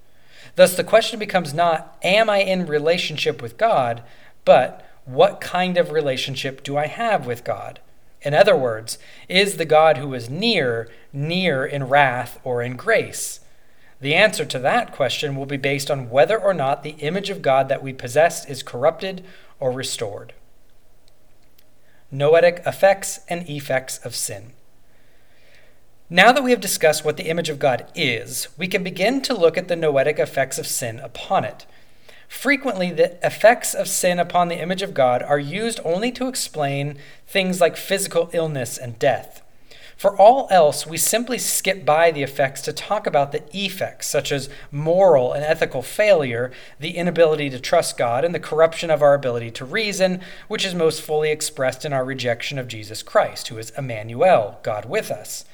Thus, 0.57 0.77
the 0.77 0.85
question 0.85 1.19
becomes 1.19 1.53
not, 1.53 1.97
am 2.03 2.31
I 2.31 2.39
in 2.39 2.67
relationship 2.67 3.43
with 3.43 3.59
God, 3.59 4.03
but 4.45 4.86
what 5.07 5.41
kind 5.41 5.79
of 5.79 5.91
relationship 5.91 6.63
do 6.63 6.77
I 6.77 6.87
have 6.87 7.27
with 7.27 7.45
God? 7.45 7.81
In 8.23 8.35
other 8.35 8.57
words, 8.57 8.99
is 9.29 9.57
the 9.57 9.65
God 9.65 9.99
who 9.99 10.13
is 10.13 10.29
near, 10.29 10.89
near 11.13 11.65
in 11.65 11.85
wrath 11.85 12.41
or 12.45 12.61
in 12.61 12.77
grace? 12.77 13.41
The 14.01 14.15
answer 14.15 14.45
to 14.45 14.59
that 14.59 14.93
question 14.93 15.37
will 15.37 15.47
be 15.47 15.57
based 15.57 15.91
on 15.91 16.11
whether 16.11 16.39
or 16.39 16.53
not 16.53 16.83
the 16.83 16.97
image 16.99 17.31
of 17.31 17.41
God 17.41 17.69
that 17.69 17.83
we 17.83 17.93
possess 17.93 18.45
is 18.47 18.63
corrupted 18.63 19.25
or 19.59 19.71
restored. 19.71 20.35
Noetic 22.11 22.63
affects 22.67 23.21
and 23.29 23.49
effects 23.49 23.99
of 23.99 24.15
sin. 24.15 24.53
Now 26.11 26.31
that 26.33 26.45
we 26.45 26.51
have 26.51 26.61
discussed 26.61 27.05
what 27.05 27.17
the 27.17 27.29
image 27.29 27.49
of 27.49 27.59
God 27.59 27.87
is, 27.95 28.49
we 28.57 28.69
can 28.69 28.85
begin 28.85 29.23
to 29.23 29.35
look 29.35 29.57
at 29.57 29.69
the 29.69 29.77
noetic 29.77 30.19
effects 30.19 30.59
of 30.59 30.67
sin 30.67 31.01
upon 31.01 31.45
it. 31.45 31.67
Frequently, 32.29 32.91
the 32.91 33.25
effects 33.25 33.75
of 33.75 33.89
sin 33.89 34.19
upon 34.19 34.49
the 34.49 34.61
image 34.61 34.83
of 34.83 34.95
God 34.95 35.23
are 35.23 35.39
used 35.39 35.81
only 35.85 36.11
to 36.13 36.29
explain 36.29 36.99
things 37.27 37.61
like 37.61 37.77
physical 37.77 38.31
illness 38.33 38.77
and 38.79 38.99
death. 38.99 39.43
For 39.97 40.15
all 40.15 40.47
else, 40.51 40.87
we 40.87 40.99
simply 40.99 41.39
skip 41.39 41.87
by 41.87 42.11
the 42.11 42.23
effects 42.23 42.61
to 42.63 42.73
talk 42.73 43.07
about 43.07 43.33
the 43.33 43.43
effects, 43.57 44.07
such 44.07 44.31
as 44.31 44.51
moral 44.71 45.33
and 45.33 45.43
ethical 45.43 45.81
failure, 45.81 46.53
the 46.79 46.99
inability 46.99 47.49
to 47.49 47.59
trust 47.59 47.97
God, 47.97 48.23
and 48.23 48.35
the 48.35 48.39
corruption 48.39 48.91
of 48.91 49.01
our 49.01 49.15
ability 49.15 49.51
to 49.53 49.65
reason, 49.65 50.21
which 50.49 50.67
is 50.67 50.75
most 50.75 51.01
fully 51.01 51.31
expressed 51.31 51.87
in 51.87 51.95
our 51.95 52.05
rejection 52.05 52.59
of 52.59 52.69
Jesus 52.69 53.03
Christ, 53.03 53.49
who 53.49 53.57
is 53.57 53.71
Emmanuel, 53.71 54.59
God 54.63 54.85
with 54.85 55.11
us. 55.11 55.47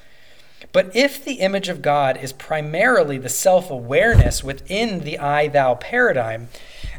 But 0.71 0.95
if 0.95 1.23
the 1.23 1.35
image 1.35 1.69
of 1.69 1.81
God 1.81 2.17
is 2.17 2.33
primarily 2.33 3.17
the 3.17 3.29
self 3.29 3.69
awareness 3.69 4.43
within 4.43 5.01
the 5.01 5.19
I 5.19 5.47
thou 5.47 5.75
paradigm, 5.75 6.49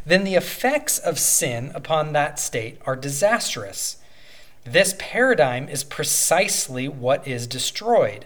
then 0.05 0.23
the 0.23 0.35
effects 0.35 0.99
of 0.99 1.17
sin 1.17 1.71
upon 1.73 2.13
that 2.13 2.39
state 2.39 2.79
are 2.85 2.95
disastrous. 2.95 3.97
This 4.63 4.95
paradigm 4.97 5.67
is 5.67 5.83
precisely 5.83 6.87
what 6.87 7.27
is 7.27 7.47
destroyed. 7.47 8.25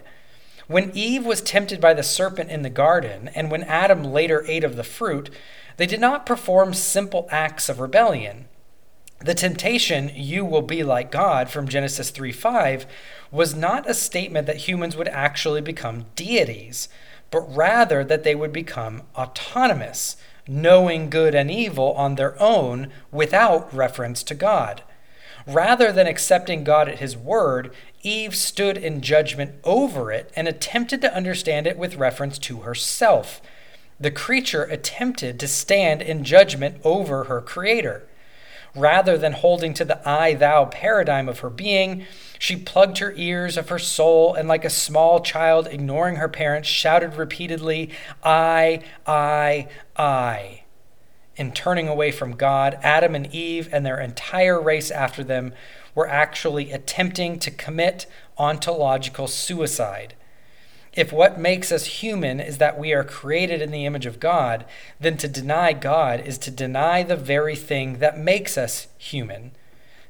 When 0.66 0.92
Eve 0.94 1.26
was 1.26 1.42
tempted 1.42 1.80
by 1.80 1.94
the 1.94 2.02
serpent 2.02 2.50
in 2.50 2.62
the 2.62 2.70
garden, 2.70 3.28
and 3.34 3.50
when 3.50 3.64
Adam 3.64 4.04
later 4.04 4.44
ate 4.46 4.62
of 4.62 4.76
the 4.76 4.84
fruit, 4.84 5.30
they 5.78 5.86
did 5.86 6.00
not 6.00 6.26
perform 6.26 6.74
simple 6.74 7.26
acts 7.30 7.68
of 7.68 7.80
rebellion. 7.80 8.46
The 9.22 9.34
temptation, 9.34 10.10
you 10.14 10.46
will 10.46 10.62
be 10.62 10.82
like 10.82 11.12
God, 11.12 11.50
from 11.50 11.68
Genesis 11.68 12.08
3 12.08 12.32
5, 12.32 12.86
was 13.30 13.54
not 13.54 13.88
a 13.88 13.92
statement 13.92 14.46
that 14.46 14.68
humans 14.68 14.96
would 14.96 15.08
actually 15.08 15.60
become 15.60 16.06
deities, 16.16 16.88
but 17.30 17.40
rather 17.54 18.02
that 18.02 18.24
they 18.24 18.34
would 18.34 18.52
become 18.52 19.02
autonomous, 19.14 20.16
knowing 20.48 21.10
good 21.10 21.34
and 21.34 21.50
evil 21.50 21.92
on 21.92 22.14
their 22.14 22.40
own 22.40 22.90
without 23.12 23.72
reference 23.74 24.22
to 24.22 24.34
God. 24.34 24.82
Rather 25.46 25.92
than 25.92 26.06
accepting 26.06 26.64
God 26.64 26.88
at 26.88 26.98
his 26.98 27.14
word, 27.14 27.74
Eve 28.02 28.34
stood 28.34 28.78
in 28.78 29.02
judgment 29.02 29.54
over 29.64 30.10
it 30.10 30.32
and 30.34 30.48
attempted 30.48 31.02
to 31.02 31.14
understand 31.14 31.66
it 31.66 31.76
with 31.76 31.96
reference 31.96 32.38
to 32.38 32.60
herself. 32.60 33.42
The 33.98 34.10
creature 34.10 34.64
attempted 34.64 35.38
to 35.40 35.48
stand 35.48 36.00
in 36.00 36.24
judgment 36.24 36.80
over 36.84 37.24
her 37.24 37.42
creator. 37.42 38.06
Rather 38.74 39.18
than 39.18 39.32
holding 39.32 39.74
to 39.74 39.84
the 39.84 40.08
I 40.08 40.34
thou 40.34 40.66
paradigm 40.66 41.28
of 41.28 41.40
her 41.40 41.50
being, 41.50 42.06
she 42.38 42.56
plugged 42.56 42.98
her 42.98 43.12
ears 43.16 43.56
of 43.56 43.68
her 43.68 43.78
soul 43.78 44.34
and, 44.34 44.48
like 44.48 44.64
a 44.64 44.70
small 44.70 45.20
child 45.20 45.66
ignoring 45.66 46.16
her 46.16 46.28
parents, 46.28 46.68
shouted 46.68 47.16
repeatedly, 47.16 47.90
I, 48.22 48.82
I, 49.06 49.68
I. 49.96 50.62
In 51.36 51.52
turning 51.52 51.88
away 51.88 52.12
from 52.12 52.36
God, 52.36 52.78
Adam 52.82 53.14
and 53.14 53.32
Eve 53.34 53.68
and 53.72 53.84
their 53.84 53.98
entire 53.98 54.60
race 54.60 54.90
after 54.90 55.24
them 55.24 55.52
were 55.94 56.08
actually 56.08 56.70
attempting 56.70 57.38
to 57.40 57.50
commit 57.50 58.06
ontological 58.38 59.26
suicide. 59.26 60.14
If 60.92 61.12
what 61.12 61.38
makes 61.38 61.70
us 61.70 61.84
human 61.86 62.40
is 62.40 62.58
that 62.58 62.78
we 62.78 62.92
are 62.92 63.04
created 63.04 63.62
in 63.62 63.70
the 63.70 63.86
image 63.86 64.06
of 64.06 64.18
God, 64.18 64.64
then 64.98 65.16
to 65.18 65.28
deny 65.28 65.72
God 65.72 66.20
is 66.20 66.36
to 66.38 66.50
deny 66.50 67.02
the 67.02 67.16
very 67.16 67.54
thing 67.54 67.98
that 67.98 68.18
makes 68.18 68.58
us 68.58 68.88
human. 68.98 69.52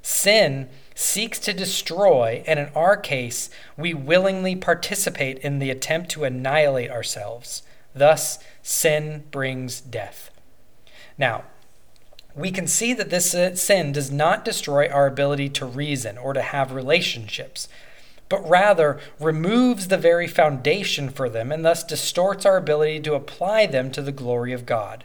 Sin 0.01 0.69
seeks 0.95 1.39
to 1.41 1.53
destroy, 1.53 2.43
and 2.47 2.59
in 2.59 2.69
our 2.75 2.97
case, 2.97 3.51
we 3.77 3.93
willingly 3.93 4.57
participate 4.57 5.39
in 5.39 5.59
the 5.59 5.71
attempt 5.71 6.11
to 6.11 6.25
annihilate 6.25 6.91
ourselves. 6.91 7.63
Thus, 7.95 8.39
sin 8.63 9.25
brings 9.31 9.81
death. 9.81 10.31
Now, 11.19 11.45
we 12.35 12.51
can 12.51 12.67
see 12.67 12.95
that 12.95 13.11
this 13.11 13.35
uh, 13.35 13.55
sin 13.57 13.93
does 13.93 14.11
not 14.11 14.45
destroy 14.45 14.89
our 14.89 15.07
ability 15.07 15.49
to 15.51 15.67
reason 15.67 16.17
or 16.17 16.33
to 16.33 16.41
have 16.41 16.73
relationships 16.73 17.69
but 18.31 18.49
rather 18.49 18.99
removes 19.19 19.89
the 19.89 19.99
very 19.99 20.27
foundation 20.27 21.11
for 21.11 21.29
them 21.29 21.53
and 21.53 21.63
thus 21.63 21.85
distorts 21.85 22.47
our 22.47 22.57
ability 22.57 23.01
to 23.01 23.13
apply 23.13 23.67
them 23.67 23.91
to 23.91 24.01
the 24.01 24.13
glory 24.13 24.55
of 24.55 24.65
God. 24.65 25.05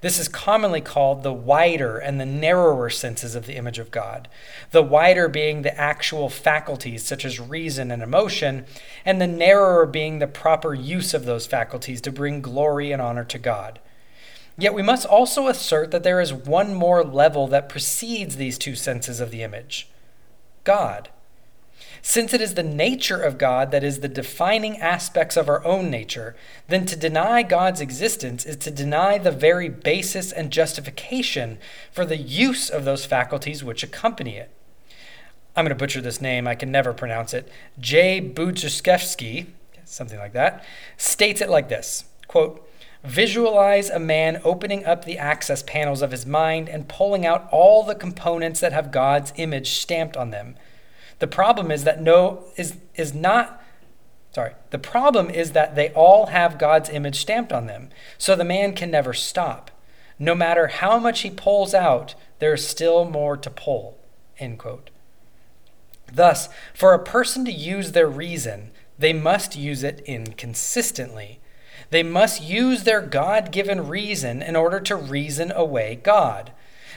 This 0.00 0.20
is 0.20 0.28
commonly 0.28 0.80
called 0.80 1.22
the 1.22 1.32
wider 1.32 1.98
and 1.98 2.20
the 2.20 2.26
narrower 2.26 2.88
senses 2.88 3.34
of 3.34 3.46
the 3.46 3.56
image 3.56 3.80
of 3.80 3.90
God. 3.90 4.28
The 4.70 4.82
wider 4.82 5.26
being 5.26 5.62
the 5.62 5.76
actual 5.76 6.28
faculties, 6.28 7.02
such 7.02 7.24
as 7.24 7.40
reason 7.40 7.90
and 7.90 8.00
emotion, 8.00 8.64
and 9.04 9.20
the 9.20 9.26
narrower 9.26 9.86
being 9.86 10.20
the 10.20 10.28
proper 10.28 10.72
use 10.72 11.14
of 11.14 11.24
those 11.24 11.48
faculties 11.48 12.00
to 12.02 12.12
bring 12.12 12.40
glory 12.40 12.92
and 12.92 13.02
honor 13.02 13.24
to 13.24 13.38
God. 13.38 13.80
Yet 14.56 14.74
we 14.74 14.82
must 14.82 15.06
also 15.06 15.48
assert 15.48 15.90
that 15.90 16.02
there 16.02 16.20
is 16.20 16.32
one 16.32 16.74
more 16.74 17.02
level 17.02 17.48
that 17.48 17.68
precedes 17.68 18.36
these 18.36 18.58
two 18.58 18.76
senses 18.76 19.20
of 19.20 19.30
the 19.30 19.42
image 19.42 19.88
God. 20.62 21.08
Since 22.02 22.32
it 22.32 22.40
is 22.40 22.54
the 22.54 22.62
nature 22.62 23.20
of 23.20 23.38
God 23.38 23.70
that 23.70 23.84
is 23.84 24.00
the 24.00 24.08
defining 24.08 24.78
aspects 24.78 25.36
of 25.36 25.48
our 25.48 25.64
own 25.64 25.90
nature, 25.90 26.36
then 26.68 26.86
to 26.86 26.96
deny 26.96 27.42
God's 27.42 27.80
existence 27.80 28.44
is 28.44 28.56
to 28.56 28.70
deny 28.70 29.18
the 29.18 29.30
very 29.30 29.68
basis 29.68 30.32
and 30.32 30.50
justification 30.50 31.58
for 31.92 32.04
the 32.04 32.16
use 32.16 32.70
of 32.70 32.84
those 32.84 33.04
faculties 33.04 33.64
which 33.64 33.82
accompany 33.82 34.36
it. 34.36 34.50
I'm 35.56 35.64
going 35.64 35.70
to 35.70 35.74
butcher 35.74 36.00
this 36.00 36.20
name, 36.20 36.46
I 36.46 36.54
can 36.54 36.70
never 36.70 36.92
pronounce 36.92 37.34
it. 37.34 37.50
J. 37.80 38.20
Budziszewski, 38.20 39.46
something 39.84 40.18
like 40.18 40.32
that, 40.34 40.64
states 40.96 41.40
it 41.40 41.50
like 41.50 41.68
this 41.68 42.04
quote, 42.28 42.64
Visualize 43.04 43.90
a 43.90 43.98
man 43.98 44.40
opening 44.44 44.84
up 44.84 45.04
the 45.04 45.18
access 45.18 45.62
panels 45.62 46.02
of 46.02 46.10
his 46.10 46.26
mind 46.26 46.68
and 46.68 46.88
pulling 46.88 47.24
out 47.24 47.48
all 47.50 47.82
the 47.84 47.94
components 47.94 48.60
that 48.60 48.72
have 48.72 48.90
God's 48.90 49.32
image 49.36 49.70
stamped 49.70 50.16
on 50.16 50.30
them 50.30 50.56
the 51.18 51.26
problem 51.26 51.70
is 51.70 51.84
that 51.84 52.00
no 52.00 52.44
is 52.56 52.76
is 52.94 53.14
not 53.14 53.62
sorry. 54.30 54.52
The 54.70 54.78
problem 54.78 55.30
is 55.30 55.52
that 55.52 55.74
they 55.74 55.90
all 55.90 56.26
have 56.26 56.58
God's 56.58 56.90
image 56.90 57.18
stamped 57.18 57.52
on 57.52 57.66
them. 57.66 57.90
So 58.18 58.36
the 58.36 58.44
man 58.44 58.74
can 58.74 58.90
never 58.90 59.12
stop. 59.12 59.70
No 60.18 60.34
matter 60.34 60.66
how 60.68 60.98
much 60.98 61.20
he 61.20 61.30
pulls 61.30 61.74
out, 61.74 62.14
there 62.38 62.54
is 62.54 62.66
still 62.66 63.04
more 63.04 63.36
to 63.36 63.50
pull. 63.50 63.98
End 64.38 64.58
quote. 64.58 64.90
Thus, 66.12 66.48
for 66.74 66.94
a 66.94 67.04
person 67.04 67.44
to 67.44 67.52
use 67.52 67.92
their 67.92 68.08
reason, 68.08 68.70
they 68.98 69.12
must 69.12 69.56
use 69.56 69.82
it 69.82 70.00
inconsistently. 70.06 71.40
They 71.90 72.02
must 72.02 72.42
use 72.42 72.82
their 72.84 73.00
God 73.00 73.52
given 73.52 73.88
reason 73.88 74.42
in 74.42 74.56
order 74.56 74.80
to 74.80 74.96
reason 74.96 75.52
away 75.52 76.00
God. 76.02 76.52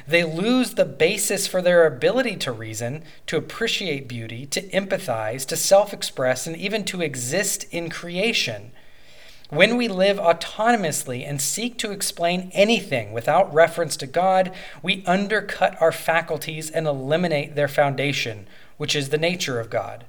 They 0.07 0.23
lose 0.23 0.73
the 0.73 0.85
basis 0.85 1.47
for 1.47 1.61
their 1.61 1.85
ability 1.85 2.35
to 2.37 2.51
reason, 2.51 3.03
to 3.27 3.37
appreciate 3.37 4.07
beauty, 4.07 4.45
to 4.47 4.61
empathize, 4.69 5.45
to 5.47 5.55
self 5.55 5.93
express, 5.93 6.47
and 6.47 6.55
even 6.55 6.83
to 6.85 7.01
exist 7.01 7.65
in 7.71 7.89
creation. 7.89 8.71
When 9.49 9.75
we 9.75 9.89
live 9.89 10.17
autonomously 10.17 11.27
and 11.27 11.41
seek 11.41 11.77
to 11.79 11.91
explain 11.91 12.51
anything 12.53 13.11
without 13.11 13.53
reference 13.53 13.97
to 13.97 14.07
God, 14.07 14.53
we 14.81 15.03
undercut 15.05 15.79
our 15.81 15.91
faculties 15.91 16.69
and 16.71 16.87
eliminate 16.87 17.55
their 17.55 17.67
foundation, 17.67 18.47
which 18.77 18.95
is 18.95 19.09
the 19.09 19.17
nature 19.17 19.59
of 19.59 19.69
God. 19.69 20.05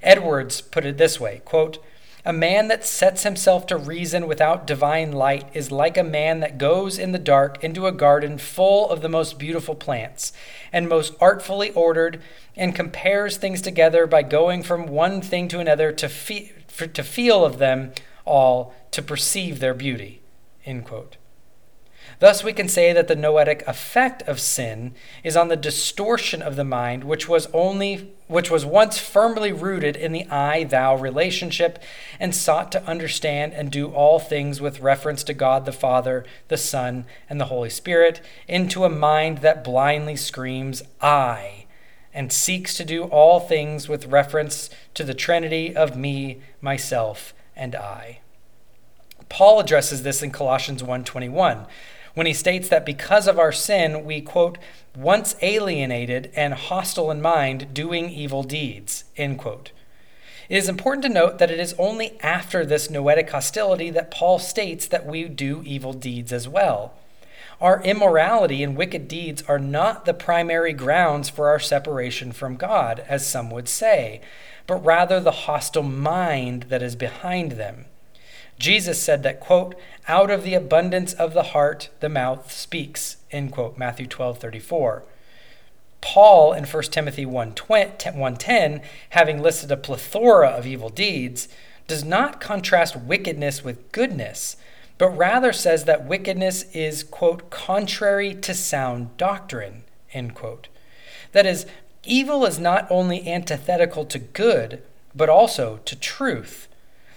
Edwards 0.00 0.60
put 0.60 0.86
it 0.86 0.96
this 0.96 1.18
way 1.18 1.42
quote, 1.44 1.82
a 2.24 2.32
man 2.32 2.68
that 2.68 2.84
sets 2.84 3.24
himself 3.24 3.66
to 3.66 3.76
reason 3.76 4.28
without 4.28 4.66
divine 4.66 5.10
light 5.10 5.48
is 5.54 5.72
like 5.72 5.96
a 5.96 6.04
man 6.04 6.40
that 6.40 6.58
goes 6.58 6.98
in 6.98 7.12
the 7.12 7.18
dark 7.18 7.62
into 7.64 7.86
a 7.86 7.92
garden 7.92 8.38
full 8.38 8.88
of 8.90 9.02
the 9.02 9.08
most 9.08 9.38
beautiful 9.38 9.74
plants 9.74 10.32
and 10.72 10.88
most 10.88 11.14
artfully 11.20 11.70
ordered 11.70 12.20
and 12.56 12.74
compares 12.74 13.36
things 13.36 13.60
together 13.60 14.06
by 14.06 14.22
going 14.22 14.62
from 14.62 14.86
one 14.86 15.20
thing 15.20 15.48
to 15.48 15.58
another 15.58 15.90
to, 15.90 16.08
fe- 16.08 16.52
to 16.92 17.02
feel 17.02 17.44
of 17.44 17.58
them 17.58 17.92
all, 18.24 18.72
to 18.92 19.02
perceive 19.02 19.58
their 19.58 19.74
beauty. 19.74 20.22
End 20.64 20.84
quote. 20.84 21.16
Thus, 22.22 22.44
we 22.44 22.52
can 22.52 22.68
say 22.68 22.92
that 22.92 23.08
the 23.08 23.16
noetic 23.16 23.66
effect 23.66 24.22
of 24.28 24.38
sin 24.38 24.94
is 25.24 25.36
on 25.36 25.48
the 25.48 25.56
distortion 25.56 26.40
of 26.40 26.54
the 26.54 26.62
mind, 26.62 27.02
which 27.02 27.28
was 27.28 27.48
only 27.52 28.12
which 28.28 28.48
was 28.48 28.64
once 28.64 28.96
firmly 28.96 29.50
rooted 29.50 29.96
in 29.96 30.12
the 30.12 30.28
I 30.30 30.62
thou 30.62 30.94
relationship 30.94 31.80
and 32.20 32.32
sought 32.32 32.70
to 32.72 32.84
understand 32.84 33.54
and 33.54 33.72
do 33.72 33.88
all 33.88 34.20
things 34.20 34.60
with 34.60 34.78
reference 34.78 35.24
to 35.24 35.34
God 35.34 35.64
the 35.64 35.72
Father, 35.72 36.24
the 36.46 36.56
Son, 36.56 37.06
and 37.28 37.40
the 37.40 37.46
Holy 37.46 37.68
Spirit, 37.68 38.20
into 38.46 38.84
a 38.84 38.88
mind 38.88 39.38
that 39.38 39.64
blindly 39.64 40.14
screams 40.14 40.84
I 41.00 41.64
and 42.14 42.32
seeks 42.32 42.76
to 42.76 42.84
do 42.84 43.02
all 43.02 43.40
things 43.40 43.88
with 43.88 44.06
reference 44.06 44.70
to 44.94 45.02
the 45.02 45.12
Trinity 45.12 45.74
of 45.74 45.96
me, 45.96 46.40
myself, 46.60 47.34
and 47.56 47.74
I. 47.74 48.20
Paul 49.28 49.58
addresses 49.58 50.04
this 50.04 50.22
in 50.22 50.30
Colossians 50.30 50.84
1:21 50.84 51.66
when 52.14 52.26
he 52.26 52.34
states 52.34 52.68
that 52.68 52.86
because 52.86 53.26
of 53.26 53.38
our 53.38 53.52
sin, 53.52 54.04
we, 54.04 54.20
quote, 54.20 54.58
once 54.96 55.34
alienated 55.40 56.30
and 56.36 56.54
hostile 56.54 57.10
in 57.10 57.22
mind, 57.22 57.72
doing 57.72 58.10
evil 58.10 58.42
deeds, 58.42 59.04
end 59.16 59.38
quote. 59.38 59.72
It 60.48 60.58
is 60.58 60.68
important 60.68 61.02
to 61.04 61.08
note 61.08 61.38
that 61.38 61.50
it 61.50 61.58
is 61.58 61.74
only 61.78 62.20
after 62.20 62.66
this 62.66 62.90
noetic 62.90 63.30
hostility 63.30 63.88
that 63.90 64.10
Paul 64.10 64.38
states 64.38 64.86
that 64.86 65.06
we 65.06 65.24
do 65.24 65.62
evil 65.64 65.94
deeds 65.94 66.32
as 66.32 66.46
well. 66.46 66.92
Our 67.60 67.80
immorality 67.82 68.62
and 68.62 68.76
wicked 68.76 69.08
deeds 69.08 69.42
are 69.48 69.58
not 69.58 70.04
the 70.04 70.12
primary 70.12 70.72
grounds 70.72 71.30
for 71.30 71.48
our 71.48 71.60
separation 71.60 72.32
from 72.32 72.56
God, 72.56 73.04
as 73.08 73.26
some 73.26 73.50
would 73.50 73.68
say, 73.68 74.20
but 74.66 74.84
rather 74.84 75.20
the 75.20 75.30
hostile 75.30 75.84
mind 75.84 76.64
that 76.64 76.82
is 76.82 76.96
behind 76.96 77.52
them. 77.52 77.86
Jesus 78.62 79.02
said 79.02 79.24
that, 79.24 79.40
quote, 79.40 79.74
out 80.06 80.30
of 80.30 80.44
the 80.44 80.54
abundance 80.54 81.14
of 81.14 81.34
the 81.34 81.42
heart, 81.42 81.88
the 81.98 82.08
mouth 82.08 82.52
speaks, 82.52 83.16
end 83.32 83.50
quote, 83.50 83.76
Matthew 83.76 84.06
12, 84.06 84.38
34. 84.38 85.02
Paul 86.00 86.52
in 86.52 86.64
1 86.64 86.82
Timothy 86.84 87.26
1.10, 87.26 88.82
having 89.10 89.42
listed 89.42 89.72
a 89.72 89.76
plethora 89.76 90.48
of 90.50 90.64
evil 90.64 90.90
deeds, 90.90 91.48
does 91.88 92.04
not 92.04 92.40
contrast 92.40 92.94
wickedness 92.94 93.64
with 93.64 93.90
goodness, 93.90 94.56
but 94.96 95.08
rather 95.10 95.52
says 95.52 95.84
that 95.86 96.06
wickedness 96.06 96.62
is, 96.72 97.02
quote, 97.02 97.50
contrary 97.50 98.32
to 98.32 98.54
sound 98.54 99.16
doctrine, 99.16 99.82
end 100.12 100.36
quote. 100.36 100.68
That 101.32 101.46
is, 101.46 101.66
evil 102.04 102.46
is 102.46 102.60
not 102.60 102.86
only 102.92 103.28
antithetical 103.28 104.04
to 104.04 104.20
good, 104.20 104.84
but 105.16 105.28
also 105.28 105.80
to 105.84 105.96
truth. 105.96 106.68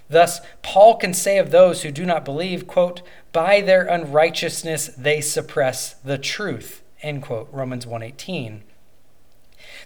Thus, 0.10 0.41
Paul 0.62 0.98
can 0.98 1.13
say 1.13 1.38
of 1.38 1.52
those 1.52 1.82
who 1.82 1.91
do 1.91 2.06
not 2.06 2.26
believe, 2.26 2.68
quote, 2.68 3.02
by 3.32 3.62
their 3.62 3.86
unrighteousness 3.86 4.88
they 4.98 5.20
suppress 5.22 5.94
the 5.96 6.18
truth, 6.18 6.84
End 7.06 7.22
quote. 7.22 7.48
Romans 7.52 7.86
1:18. 7.86 8.63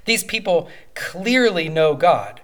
These 0.05 0.23
people 0.23 0.69
clearly 0.95 1.67
know 1.67 1.93
God. 1.93 2.39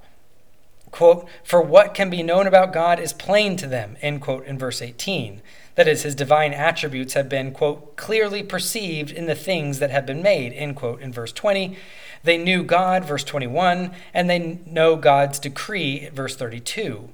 Quote, 0.92 1.28
for 1.44 1.62
what 1.62 1.94
can 1.94 2.10
be 2.10 2.22
known 2.22 2.46
about 2.46 2.74
God 2.74 3.00
is 3.00 3.14
plain 3.14 3.56
to 3.58 3.68
them, 3.68 3.98
end 4.02 4.22
quote, 4.22 4.46
in 4.46 4.58
verse 4.58 4.82
18. 4.82 5.42
That 5.76 5.88
is, 5.88 6.04
his 6.04 6.14
divine 6.14 6.54
attributes 6.54 7.14
have 7.14 7.30
been, 7.30 7.52
quote, 7.52 7.96
clearly 7.96 8.44
perceived 8.44 9.12
in 9.12 9.26
the 9.26 9.36
things 9.36 9.80
that 9.80 9.92
have 9.92 10.06
been 10.06 10.22
made, 10.22 10.52
end 10.54 10.76
quote, 10.76 11.02
in 11.02 11.14
verse 11.14 11.32
20. 11.32 11.78
They 12.24 12.38
knew 12.38 12.64
God, 12.64 13.06
verse 13.06 13.24
21, 13.24 13.92
and 14.14 14.30
they 14.30 14.60
know 14.66 14.98
God's 14.98 15.40
decree, 15.40 16.10
verse 16.10 16.36
32. 16.36 17.10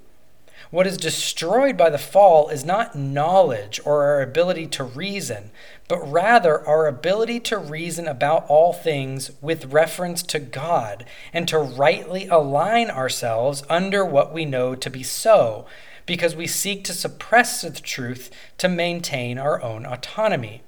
What 0.72 0.88
is 0.88 0.96
destroyed 0.96 1.76
by 1.76 1.90
the 1.90 1.98
fall 1.98 2.48
is 2.48 2.64
not 2.64 2.96
knowledge 2.96 3.82
or 3.84 4.06
our 4.06 4.22
ability 4.22 4.68
to 4.68 4.86
reason, 4.86 5.52
but 5.90 6.00
rather 6.10 6.66
our 6.66 6.88
ability 6.88 7.42
to 7.42 7.58
reason 7.58 8.08
about 8.08 8.46
all 8.48 8.72
things 8.72 9.32
with 9.42 9.74
reference 9.74 10.24
to 10.24 10.40
God 10.40 11.04
and 11.34 11.46
to 11.50 11.60
rightly 11.60 12.26
align 12.28 12.90
ourselves 12.90 13.64
under 13.70 14.06
what 14.06 14.34
we 14.34 14.46
know 14.46 14.74
to 14.76 14.90
be 14.90 15.04
so, 15.04 15.66
because 16.06 16.38
we 16.38 16.48
seek 16.48 16.86
to 16.86 16.94
suppress 16.94 17.64
the 17.64 17.72
truth 17.72 18.32
to 18.58 18.70
maintain 18.70 19.38
our 19.38 19.62
own 19.62 19.86
autonomy. 19.86 20.64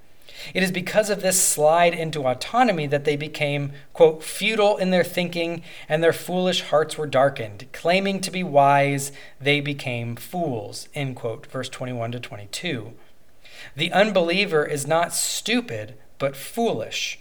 It 0.53 0.63
is 0.63 0.71
because 0.71 1.09
of 1.09 1.21
this 1.21 1.41
slide 1.41 1.93
into 1.93 2.27
autonomy 2.27 2.87
that 2.87 3.05
they 3.05 3.15
became, 3.15 3.71
quote, 3.93 4.23
futile 4.23 4.77
in 4.77 4.89
their 4.89 5.03
thinking 5.03 5.63
and 5.87 6.03
their 6.03 6.13
foolish 6.13 6.61
hearts 6.63 6.97
were 6.97 7.07
darkened. 7.07 7.67
Claiming 7.71 8.19
to 8.21 8.31
be 8.31 8.43
wise, 8.43 9.11
they 9.39 9.61
became 9.61 10.15
fools, 10.15 10.89
end 10.93 11.15
quote, 11.15 11.45
verse 11.47 11.69
21 11.69 12.11
to 12.13 12.19
22. 12.19 12.93
The 13.75 13.91
unbeliever 13.93 14.65
is 14.65 14.87
not 14.87 15.13
stupid, 15.13 15.95
but 16.19 16.35
foolish. 16.35 17.19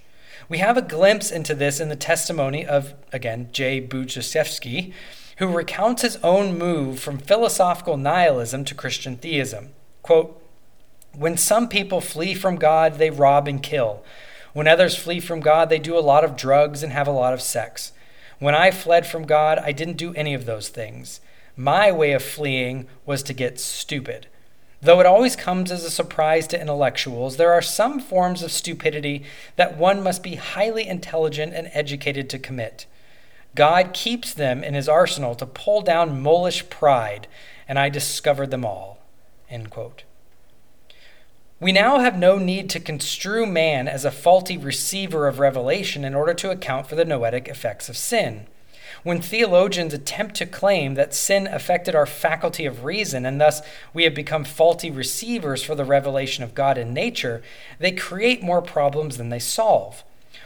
We 0.49 0.59
have 0.59 0.77
a 0.77 0.83
glimpse 0.83 1.31
into 1.31 1.55
this 1.55 1.81
in 1.81 1.89
the 1.89 1.97
testimony 1.97 2.67
of, 2.67 2.95
again, 3.13 3.49
J. 3.53 3.81
Budziszewski, 3.81 4.93
who 5.39 5.47
recounts 5.47 6.03
his 6.03 6.17
own 6.17 6.59
move 6.59 7.01
from 7.01 7.19
philosophical 7.19 7.97
nihilism 7.97 8.65
to 8.67 8.75
Christian 8.75 9.17
theism. 9.17 9.71
Quote, 10.03 10.42
when 11.17 11.37
some 11.37 11.69
people 11.69 12.01
flee 12.01 12.35
from 12.35 12.57
God, 12.57 12.99
they 12.99 13.11
rob 13.11 13.47
and 13.49 13.63
kill. 13.63 14.03
When 14.53 14.69
others 14.69 14.97
flee 14.97 15.21
from 15.21 15.41
God, 15.41 15.69
they 15.69 15.79
do 15.79 15.97
a 15.97 16.01
lot 16.01 16.25
of 16.25 16.37
drugs 16.37 16.83
and 16.83 16.93
have 16.93 17.07
a 17.07 17.13
lot 17.13 17.33
of 17.33 17.43
sex. 17.43 17.93
When 18.39 18.55
I 18.55 18.71
fled 18.71 19.07
from 19.07 19.25
God, 19.25 19.59
I 19.59 19.73
didn't 19.73 19.97
do 19.97 20.15
any 20.15 20.35
of 20.35 20.47
those 20.47 20.69
things. 20.69 21.21
My 21.57 21.93
way 21.93 22.13
of 22.13 22.23
fleeing 22.23 22.87
was 23.07 23.23
to 23.25 23.33
get 23.33 23.61
stupid. 23.61 24.27
Though 24.81 24.99
it 24.99 25.07
always 25.07 25.37
comes 25.37 25.71
as 25.71 25.85
a 25.85 25.91
surprise 25.91 26.49
to 26.49 26.61
intellectuals, 26.61 27.37
there 27.37 27.53
are 27.53 27.63
some 27.63 28.01
forms 28.01 28.43
of 28.43 28.51
stupidity 28.51 29.23
that 29.55 29.77
one 29.79 30.03
must 30.03 30.23
be 30.23 30.35
highly 30.35 30.89
intelligent 30.89 31.55
and 31.55 31.71
educated 31.73 32.29
to 32.31 32.39
commit. 32.39 32.87
God 33.55 33.93
keeps 33.93 34.35
them 34.35 34.65
in 34.65 34.75
his 34.75 34.89
arsenal 34.89 35.35
to 35.37 35.47
pull 35.47 35.83
down 35.83 36.23
mulish 36.23 36.69
pride, 36.69 37.29
and 37.69 37.79
I 37.79 37.91
discovered 37.91 38.51
them 38.51 38.65
all. 38.65 38.99
End 39.49 39.71
quote. 39.71 40.03
We 41.63 41.71
now 41.71 42.01
have 42.01 42.19
no 42.19 42.39
need 42.39 42.69
to 42.71 42.81
construe 42.81 43.47
man 43.47 43.87
as 43.87 44.05
a 44.05 44.11
faulty 44.11 44.59
receiver 44.59 45.29
of 45.29 45.39
revelation 45.39 46.05
in 46.05 46.13
order 46.13 46.35
to 46.35 46.51
account 46.51 46.89
for 46.89 46.97
the 46.97 47.05
noetic 47.05 47.47
effects 47.47 47.89
of 47.89 47.97
sin. 47.97 48.49
When 49.05 49.23
theologians 49.23 49.95
attempt 49.95 50.35
to 50.39 50.47
claim 50.47 50.95
that 50.95 51.15
sin 51.15 51.47
affected 51.47 51.95
our 51.95 52.05
faculty 52.05 52.67
of 52.67 52.85
reason 52.85 53.25
and 53.25 53.41
thus 53.41 53.63
we 53.95 54.03
have 54.03 54.13
become 54.13 54.43
faulty 54.43 54.91
receivers 54.91 55.63
for 55.63 55.77
the 55.77 55.85
revelation 55.85 56.43
of 56.43 56.57
God 56.57 56.77
in 56.77 56.93
nature, 56.93 57.43
they 57.79 57.93
create 57.93 58.43
more 58.43 58.61
problems 58.61 59.17
than 59.17 59.29
they 59.29 59.39
solve. 59.39 60.03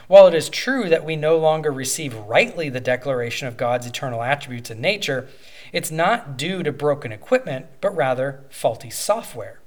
While 0.07 0.27
it 0.27 0.35
is 0.35 0.49
true 0.49 0.87
that 0.87 1.03
we 1.03 1.15
no 1.15 1.35
longer 1.35 1.71
receive 1.71 2.13
rightly 2.13 2.69
the 2.69 2.79
declaration 2.79 3.47
of 3.47 3.57
God's 3.57 3.87
eternal 3.87 4.21
attributes 4.21 4.69
in 4.69 4.81
nature, 4.81 5.27
it's 5.73 5.89
not 5.89 6.37
due 6.37 6.61
to 6.61 6.71
broken 6.71 7.11
equipment, 7.11 7.65
but 7.81 7.95
rather 7.95 8.41
faulty 8.51 8.91
software. 8.91 9.61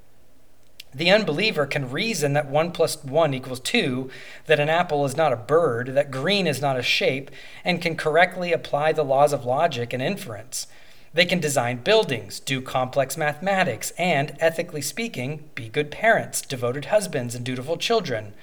The 0.92 1.10
unbeliever 1.10 1.66
can 1.66 1.90
reason 1.90 2.32
that 2.32 2.48
1 2.48 2.72
plus 2.72 3.04
1 3.04 3.32
equals 3.32 3.60
2, 3.60 4.10
that 4.46 4.58
an 4.58 4.68
apple 4.68 5.04
is 5.04 5.16
not 5.16 5.32
a 5.32 5.36
bird, 5.36 5.88
that 5.94 6.10
green 6.10 6.48
is 6.48 6.60
not 6.60 6.76
a 6.76 6.82
shape, 6.82 7.30
and 7.64 7.80
can 7.80 7.94
correctly 7.94 8.52
apply 8.52 8.92
the 8.92 9.04
laws 9.04 9.32
of 9.32 9.44
logic 9.44 9.92
and 9.92 10.02
inference. 10.02 10.66
They 11.14 11.24
can 11.24 11.38
design 11.38 11.78
buildings, 11.78 12.40
do 12.40 12.60
complex 12.60 13.16
mathematics, 13.16 13.92
and, 13.98 14.36
ethically 14.40 14.82
speaking, 14.82 15.48
be 15.54 15.68
good 15.68 15.90
parents, 15.90 16.40
devoted 16.40 16.86
husbands, 16.86 17.34
and 17.34 17.44
dutiful 17.44 17.76
children. 17.76 18.34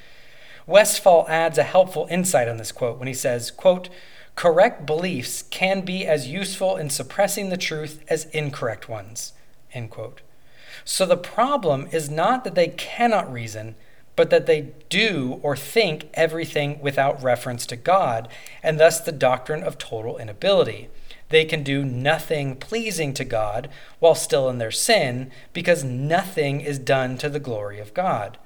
Westphal 0.66 1.26
adds 1.30 1.58
a 1.58 1.64
helpful 1.64 2.08
insight 2.10 2.48
on 2.48 2.58
this 2.58 2.74
quote 2.74 2.98
when 2.98 3.08
he 3.08 3.14
says, 3.14 3.52
quote, 3.52 3.90
Correct 4.36 4.86
beliefs 4.86 5.44
can 5.44 5.82
be 5.82 6.06
as 6.06 6.28
useful 6.28 6.78
in 6.78 6.90
suppressing 6.90 7.50
the 7.50 7.58
truth 7.58 8.04
as 8.08 8.26
incorrect 8.26 8.88
ones. 8.88 9.34
End 9.74 9.90
quote. 9.90 10.22
So 10.90 11.06
the 11.06 11.18
problem 11.18 11.90
is 11.92 12.10
not 12.10 12.46
that 12.46 12.56
they 12.56 12.70
cannot 12.70 13.32
reason, 13.32 13.76
but 14.16 14.30
that 14.30 14.46
they 14.46 14.70
do 14.88 15.38
or 15.44 15.58
think 15.58 16.08
everything 16.14 16.80
without 16.80 17.22
reference 17.22 17.66
to 17.66 17.76
God, 17.76 18.30
and 18.64 18.80
thus 18.80 19.02
the 19.02 19.12
doctrine 19.12 19.64
of 19.64 19.78
total 19.78 20.18
inability. 20.18 20.88
They 21.28 21.44
can 21.44 21.62
do 21.62 21.84
nothing 21.84 22.56
pleasing 22.56 23.14
to 23.16 23.26
God 23.26 23.70
while 24.00 24.16
still 24.16 24.50
in 24.50 24.60
their 24.60 24.72
sin, 24.72 25.30
because 25.52 25.84
nothing 25.84 26.62
is 26.62 26.80
done 26.80 27.18
to 27.18 27.28
the 27.28 27.42
glory 27.42 27.82
of 27.82 27.94
God. 27.94 28.38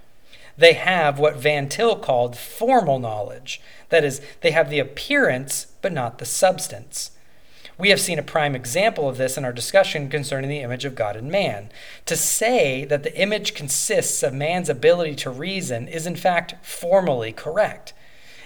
They 0.58 0.74
have 0.74 1.20
what 1.20 1.36
Van 1.36 1.70
Til 1.70 1.96
called 1.96 2.36
formal 2.36 2.98
knowledge. 2.98 3.62
That 3.90 4.04
is, 4.04 4.20
they 4.42 4.50
have 4.50 4.72
the 4.72 4.80
appearance, 4.80 5.68
but 5.84 5.94
not 5.94 6.18
the 6.18 6.26
substance. 6.26 7.12
We 7.82 7.90
have 7.90 8.00
seen 8.00 8.20
a 8.20 8.24
prime 8.24 8.56
example 8.56 9.10
of 9.10 9.18
this 9.18 9.40
in 9.40 9.44
our 9.44 9.52
discussion 9.52 10.08
concerning 10.08 10.52
the 10.52 10.60
image 10.60 10.86
of 10.86 10.94
God 10.94 11.16
in 11.16 11.32
man. 11.32 11.72
To 12.06 12.16
say 12.16 12.86
that 12.86 13.02
the 13.02 13.20
image 13.20 13.56
consists 13.56 14.22
of 14.22 14.36
man's 14.36 14.70
ability 14.70 15.16
to 15.16 15.32
reason 15.32 15.88
is, 15.88 16.06
in 16.06 16.16
fact, 16.16 16.54
formally 16.62 17.32
correct. 17.32 17.94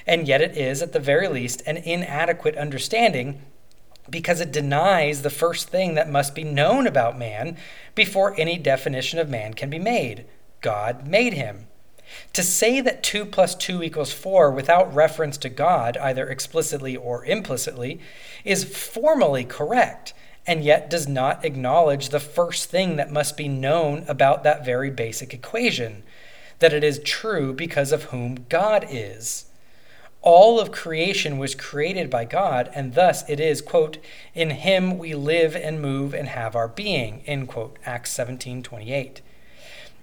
And 0.07 0.25
yet 0.25 0.39
it 0.39 0.55
is, 0.55 0.81
at 0.81 0.93
the 0.93 1.01
very 1.01 1.27
least, 1.27 1.61
an 1.65 1.75
inadequate 1.75 2.55
understanding 2.55 3.41
because 4.09 4.39
it 4.39 4.53
denies 4.53 5.21
the 5.21 5.29
first 5.29 5.67
thing 5.67 5.95
that 5.95 6.09
must 6.09 6.33
be 6.33 6.45
known 6.45 6.87
about 6.87 7.19
man 7.19 7.57
before 7.93 8.39
any 8.39 8.57
definition 8.57 9.19
of 9.19 9.27
man 9.27 9.53
can 9.53 9.69
be 9.69 9.79
made 9.79 10.23
God 10.61 11.09
made 11.09 11.33
him. 11.33 11.67
To 12.33 12.43
say 12.43 12.81
that 12.81 13.03
2 13.03 13.25
plus 13.25 13.55
2 13.55 13.83
equals 13.83 14.13
4 14.13 14.51
without 14.51 14.93
reference 14.93 15.37
to 15.37 15.49
God, 15.49 15.97
either 15.97 16.27
explicitly 16.27 16.95
or 16.95 17.25
implicitly, 17.25 17.99
is 18.43 18.63
formally 18.63 19.43
correct, 19.43 20.13
and 20.47 20.63
yet 20.63 20.89
does 20.89 21.07
not 21.07 21.43
acknowledge 21.43 22.09
the 22.09 22.19
first 22.19 22.69
thing 22.69 22.97
that 22.97 23.11
must 23.11 23.35
be 23.35 23.47
known 23.47 24.05
about 24.07 24.43
that 24.43 24.65
very 24.65 24.89
basic 24.89 25.33
equation 25.33 26.03
that 26.59 26.73
it 26.73 26.83
is 26.83 26.99
true 26.99 27.53
because 27.53 27.91
of 27.91 28.05
whom 28.05 28.45
God 28.49 28.85
is. 28.89 29.45
All 30.21 30.59
of 30.59 30.71
creation 30.71 31.37
was 31.37 31.53
created 31.53 32.09
by 32.09 32.25
God, 32.25 32.71
and 32.73 32.95
thus 32.95 33.27
it 33.29 33.39
is, 33.39 33.61
quote, 33.61 33.97
in 34.33 34.49
him 34.49 34.97
we 34.97 35.13
live 35.13 35.55
and 35.55 35.81
move 35.81 36.13
and 36.13 36.27
have 36.27 36.55
our 36.55 36.67
being, 36.67 37.21
end 37.27 37.47
quote, 37.47 37.77
Acts 37.85 38.11
17 38.11 38.63
28. 38.63 39.21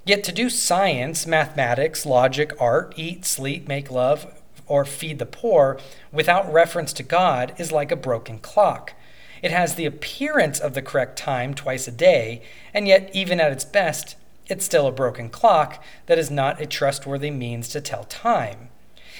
Yet 0.04 0.24
to 0.24 0.32
do 0.32 0.50
science, 0.50 1.26
mathematics, 1.26 2.04
logic, 2.04 2.52
art, 2.60 2.94
eat, 2.96 3.24
sleep, 3.24 3.68
make 3.68 3.90
love, 3.90 4.26
or 4.66 4.84
feed 4.84 5.18
the 5.18 5.26
poor 5.26 5.78
without 6.10 6.52
reference 6.52 6.92
to 6.94 7.02
God 7.02 7.54
is 7.58 7.70
like 7.70 7.92
a 7.92 7.96
broken 7.96 8.38
clock. 8.38 8.94
It 9.42 9.50
has 9.50 9.74
the 9.74 9.86
appearance 9.86 10.58
of 10.58 10.74
the 10.74 10.82
correct 10.82 11.18
time 11.18 11.54
twice 11.54 11.86
a 11.86 11.92
day, 11.92 12.42
and 12.72 12.88
yet, 12.88 13.10
even 13.12 13.40
at 13.40 13.52
its 13.52 13.64
best, 13.64 14.16
it's 14.46 14.64
still 14.64 14.86
a 14.86 14.92
broken 14.92 15.30
clock 15.30 15.82
that 16.06 16.18
is 16.18 16.30
not 16.30 16.60
a 16.60 16.66
trustworthy 16.66 17.30
means 17.30 17.68
to 17.68 17.80
tell 17.80 18.04
time. 18.04 18.70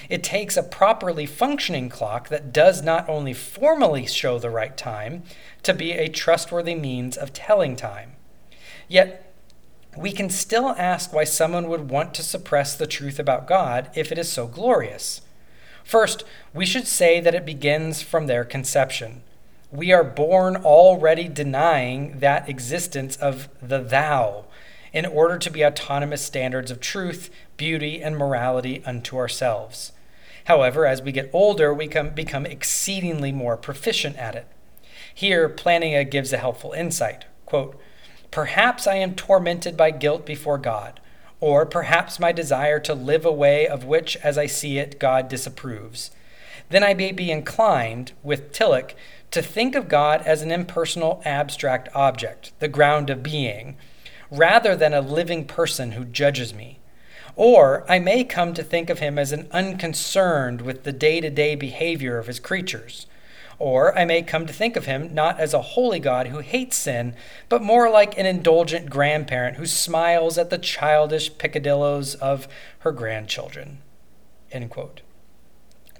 It 0.09 0.23
takes 0.23 0.57
a 0.57 0.63
properly 0.63 1.25
functioning 1.25 1.89
clock 1.89 2.29
that 2.29 2.51
does 2.51 2.81
not 2.81 3.07
only 3.07 3.33
formally 3.33 4.05
show 4.05 4.37
the 4.37 4.49
right 4.49 4.75
time 4.75 5.23
to 5.63 5.73
be 5.73 5.93
a 5.93 6.09
trustworthy 6.09 6.75
means 6.75 7.15
of 7.15 7.31
telling 7.31 7.75
time. 7.75 8.13
Yet, 8.87 9.22
we 9.97 10.11
can 10.11 10.29
still 10.29 10.69
ask 10.77 11.13
why 11.13 11.23
someone 11.23 11.67
would 11.69 11.89
want 11.89 12.13
to 12.15 12.23
suppress 12.23 12.75
the 12.75 12.87
truth 12.87 13.19
about 13.19 13.47
God 13.47 13.89
if 13.95 14.11
it 14.11 14.17
is 14.17 14.31
so 14.31 14.47
glorious. 14.47 15.21
First, 15.83 16.23
we 16.53 16.65
should 16.65 16.87
say 16.87 17.19
that 17.19 17.35
it 17.35 17.45
begins 17.45 18.01
from 18.01 18.27
their 18.27 18.45
conception. 18.45 19.21
We 19.71 19.91
are 19.91 20.03
born 20.03 20.55
already 20.55 21.27
denying 21.27 22.19
that 22.19 22.47
existence 22.47 23.15
of 23.17 23.49
the 23.61 23.79
thou 23.79 24.45
in 24.93 25.05
order 25.05 25.37
to 25.39 25.49
be 25.49 25.65
autonomous 25.65 26.23
standards 26.23 26.69
of 26.69 26.79
truth, 26.79 27.29
beauty, 27.57 28.01
and 28.01 28.15
morality 28.15 28.83
unto 28.85 29.17
ourselves. 29.17 29.91
However, 30.45 30.85
as 30.85 31.01
we 31.01 31.11
get 31.11 31.29
older, 31.33 31.73
we 31.73 31.87
become 31.87 32.45
exceedingly 32.45 33.31
more 33.31 33.57
proficient 33.57 34.17
at 34.17 34.35
it. 34.35 34.47
Here, 35.13 35.49
Plantinga 35.49 36.09
gives 36.09 36.33
a 36.33 36.37
helpful 36.37 36.73
insight. 36.73 37.25
Quote, 37.45 37.79
Perhaps 38.33 38.87
I 38.87 38.95
am 38.95 39.13
tormented 39.13 39.77
by 39.77 39.91
guilt 39.91 40.25
before 40.25 40.57
God, 40.57 40.99
or 41.39 41.67
perhaps 41.67 42.19
my 42.19 42.31
desire 42.31 42.79
to 42.79 42.95
live 42.95 43.27
a 43.27 43.31
way 43.31 43.67
of 43.67 43.85
which, 43.85 44.17
as 44.23 44.39
I 44.39 44.47
see 44.47 44.79
it, 44.79 44.99
God 44.99 45.29
disapproves. 45.29 46.09
Then 46.69 46.83
I 46.83 46.95
may 46.95 47.11
be 47.11 47.29
inclined, 47.29 48.13
with 48.23 48.51
Tillich, 48.51 48.95
to 49.29 49.43
think 49.43 49.75
of 49.75 49.87
God 49.87 50.23
as 50.23 50.41
an 50.41 50.49
impersonal, 50.49 51.21
abstract 51.23 51.89
object, 51.93 52.53
the 52.57 52.67
ground 52.67 53.11
of 53.11 53.21
being, 53.21 53.77
rather 54.31 54.75
than 54.75 54.95
a 54.95 55.01
living 55.01 55.45
person 55.45 55.91
who 55.91 56.03
judges 56.03 56.55
me. 56.55 56.79
Or 57.35 57.85
I 57.87 57.99
may 57.99 58.23
come 58.23 58.55
to 58.55 58.63
think 58.63 58.89
of 58.89 58.97
him 58.97 59.19
as 59.19 59.31
an 59.31 59.47
unconcerned 59.51 60.61
with 60.61 60.85
the 60.85 60.91
day 60.91 61.21
to 61.21 61.29
day 61.29 61.53
behavior 61.53 62.17
of 62.17 62.25
his 62.25 62.39
creatures. 62.39 63.05
Or 63.59 63.97
I 63.97 64.05
may 64.05 64.21
come 64.21 64.45
to 64.45 64.53
think 64.53 64.75
of 64.75 64.85
him 64.85 65.13
not 65.13 65.39
as 65.39 65.53
a 65.53 65.61
holy 65.61 65.99
God 65.99 66.27
who 66.27 66.39
hates 66.39 66.77
sin, 66.77 67.15
but 67.49 67.61
more 67.61 67.89
like 67.89 68.17
an 68.17 68.25
indulgent 68.25 68.89
grandparent 68.89 69.57
who 69.57 69.65
smiles 69.65 70.37
at 70.37 70.49
the 70.49 70.57
childish 70.57 71.37
peccadillos 71.37 72.15
of 72.15 72.47
her 72.79 72.91
grandchildren. 72.91 73.79
End 74.51 74.69
quote. 74.69 75.01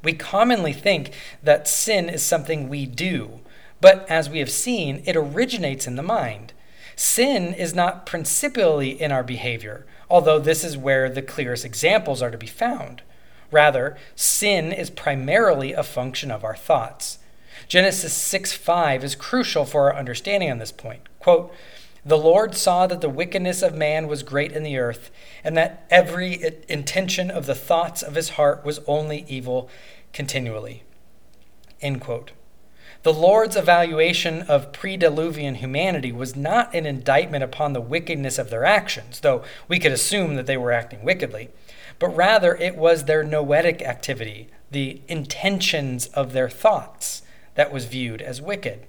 We 0.03 0.13
commonly 0.13 0.73
think 0.73 1.11
that 1.41 1.67
sin 1.67 2.09
is 2.09 2.23
something 2.23 2.67
we 2.67 2.85
do, 2.85 3.39
but 3.79 4.09
as 4.09 4.29
we 4.29 4.39
have 4.39 4.51
seen, 4.51 5.01
it 5.05 5.15
originates 5.15 5.87
in 5.87 5.95
the 5.95 6.03
mind. 6.03 6.53
Sin 6.95 7.53
is 7.53 7.73
not 7.73 8.05
principally 8.05 8.89
in 9.01 9.11
our 9.11 9.23
behavior, 9.23 9.85
although 10.09 10.39
this 10.39 10.63
is 10.63 10.77
where 10.77 11.09
the 11.09 11.21
clearest 11.21 11.65
examples 11.65 12.21
are 12.21 12.31
to 12.31 12.37
be 12.37 12.47
found. 12.47 13.01
Rather, 13.49 13.97
sin 14.15 14.71
is 14.71 14.89
primarily 14.89 15.73
a 15.73 15.83
function 15.83 16.31
of 16.31 16.43
our 16.43 16.55
thoughts. 16.55 17.19
Genesis 17.67 18.13
6 18.13 18.53
5 18.53 19.03
is 19.03 19.15
crucial 19.15 19.65
for 19.65 19.91
our 19.91 19.97
understanding 19.97 20.51
on 20.51 20.59
this 20.59 20.71
point. 20.71 21.01
Quote, 21.19 21.53
the 22.05 22.17
Lord 22.17 22.53
saw 22.53 22.85
that 22.87 22.99
the 22.99 23.09
wickedness 23.09 23.61
of 23.61 23.75
man 23.75 24.07
was 24.07 24.23
great 24.23 24.51
in 24.51 24.63
the 24.63 24.77
earth, 24.77 25.09
and 25.41 25.55
that 25.55 25.85
every 25.89 26.61
intention 26.67 27.31
of 27.31 27.45
the 27.45 27.55
thoughts 27.55 28.01
of 28.01 28.15
his 28.15 28.31
heart 28.31 28.65
was 28.65 28.81
only 28.87 29.23
evil 29.29 29.69
continually. 30.11 30.83
End 31.81 32.01
quote. 32.01 32.31
The 33.03 33.13
Lord's 33.13 33.55
evaluation 33.55 34.43
of 34.43 34.71
pre-diluvian 34.71 35.55
humanity 35.55 36.11
was 36.11 36.35
not 36.35 36.73
an 36.73 36.85
indictment 36.85 37.43
upon 37.43 37.73
the 37.73 37.81
wickedness 37.81 38.37
of 38.37 38.49
their 38.49 38.63
actions, 38.63 39.19
though 39.19 39.43
we 39.67 39.79
could 39.79 39.91
assume 39.91 40.35
that 40.35 40.45
they 40.45 40.55
were 40.55 40.71
acting 40.71 41.03
wickedly, 41.03 41.49
but 41.99 42.15
rather 42.15 42.55
it 42.55 42.77
was 42.77 43.03
their 43.03 43.23
noetic 43.23 43.81
activity, 43.81 44.47
the 44.71 45.01
intentions 45.07 46.07
of 46.07 46.31
their 46.31 46.49
thoughts, 46.49 47.22
that 47.55 47.71
was 47.71 47.85
viewed 47.85 48.21
as 48.21 48.41
wicked. 48.41 48.85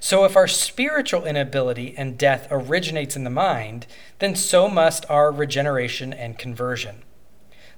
So, 0.00 0.24
if 0.24 0.36
our 0.36 0.48
spiritual 0.48 1.24
inability 1.24 1.94
and 1.96 2.18
death 2.18 2.46
originates 2.50 3.16
in 3.16 3.24
the 3.24 3.30
mind, 3.30 3.86
then 4.18 4.34
so 4.34 4.68
must 4.68 5.08
our 5.10 5.32
regeneration 5.32 6.12
and 6.12 6.38
conversion. 6.38 7.02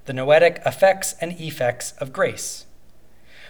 The 0.05 0.13
noetic 0.13 0.61
affects 0.65 1.15
and 1.21 1.39
effects 1.39 1.93
of 1.93 2.11
grace. 2.11 2.65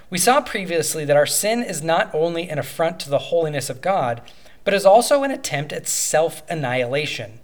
We 0.10 0.18
saw 0.18 0.42
previously 0.42 1.06
that 1.06 1.16
our 1.16 1.26
sin 1.26 1.64
is 1.64 1.82
not 1.82 2.14
only 2.14 2.50
an 2.50 2.60
affront 2.60 3.00
to 3.02 3.10
the 3.10 3.18
holiness 3.30 3.70
of 3.70 3.82
God, 3.82 4.22
but 4.64 4.74
is 4.74 4.86
also 4.86 5.24
an 5.24 5.32
attempt 5.32 5.72
at 5.72 5.88
self 5.88 6.44
annihilation. 6.50 7.40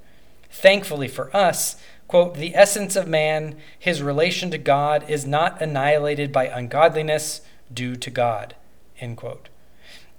Thankfully 0.50 1.08
for 1.08 1.36
us, 1.36 1.78
quote, 2.08 2.36
the 2.36 2.56
essence 2.56 2.96
of 2.96 3.08
man, 3.08 3.56
his 3.80 4.04
relation 4.04 4.52
to 4.52 4.58
God, 4.58 5.10
is 5.10 5.26
not 5.26 5.62
annihilated 5.62 6.32
by 6.34 6.48
ungodliness 6.48 7.42
due 7.74 7.96
to 7.96 8.10
God, 8.10 8.56
end 9.00 9.18
quote. 9.18 9.50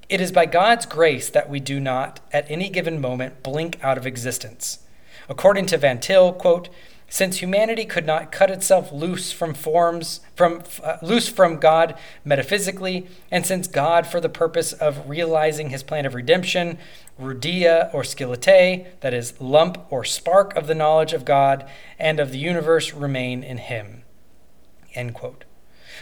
It 0.09 0.21
is 0.21 0.33
by 0.33 0.47
God's 0.47 0.87
grace 0.87 1.29
that 1.31 1.51
we 1.51 1.61
do 1.61 1.79
not, 1.79 2.21
at 2.33 2.51
any 2.51 2.71
given 2.71 3.01
moment, 3.01 3.43
blink 3.43 3.79
out 3.83 3.99
of 3.99 4.07
existence. 4.07 4.79
According 5.29 5.67
to 5.67 5.77
Van 5.77 6.01
Til, 6.01 6.33
quote, 6.33 6.71
since 7.11 7.39
humanity 7.39 7.85
could 7.85 8.07
not 8.07 8.31
cut 8.31 8.51
itself 8.51 8.93
loose 8.93 9.33
from 9.33 9.55
forms 9.55 10.21
from 10.37 10.63
uh, 10.83 10.99
loose 11.03 11.27
from 11.27 11.57
God 11.57 11.99
metaphysically, 12.25 13.07
and 13.31 13.47
since 13.47 13.67
God, 13.67 14.07
for 14.07 14.21
the 14.21 14.29
purpose 14.29 14.75
of 14.75 15.09
realizing 15.09 15.71
His 15.71 15.83
plan 15.83 16.05
of 16.05 16.15
redemption, 16.15 16.79
rudera 17.19 17.93
or 17.95 18.03
scintillae, 18.03 18.87
that 19.01 19.15
is, 19.15 19.41
lump 19.41 19.79
or 19.91 20.05
spark 20.05 20.55
of 20.55 20.67
the 20.67 20.75
knowledge 20.75 21.15
of 21.15 21.25
God 21.25 21.69
and 21.99 22.21
of 22.21 22.31
the 22.31 22.39
universe, 22.39 22.93
remain 22.93 23.43
in 23.43 23.57
Him. 23.57 24.03
End 24.95 25.15
quote. 25.15 25.45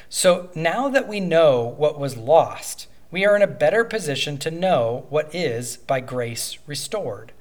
So 0.08 0.50
now 0.54 0.88
that 0.88 1.08
we 1.08 1.20
know 1.20 1.74
what 1.76 1.98
was 1.98 2.16
lost, 2.16 2.86
we 3.10 3.24
are 3.24 3.36
in 3.36 3.42
a 3.42 3.46
better 3.46 3.84
position 3.84 4.38
to 4.38 4.50
know 4.50 5.06
what 5.08 5.34
is, 5.34 5.76
by 5.76 6.00
grace, 6.00 6.58
restored. 6.66 7.32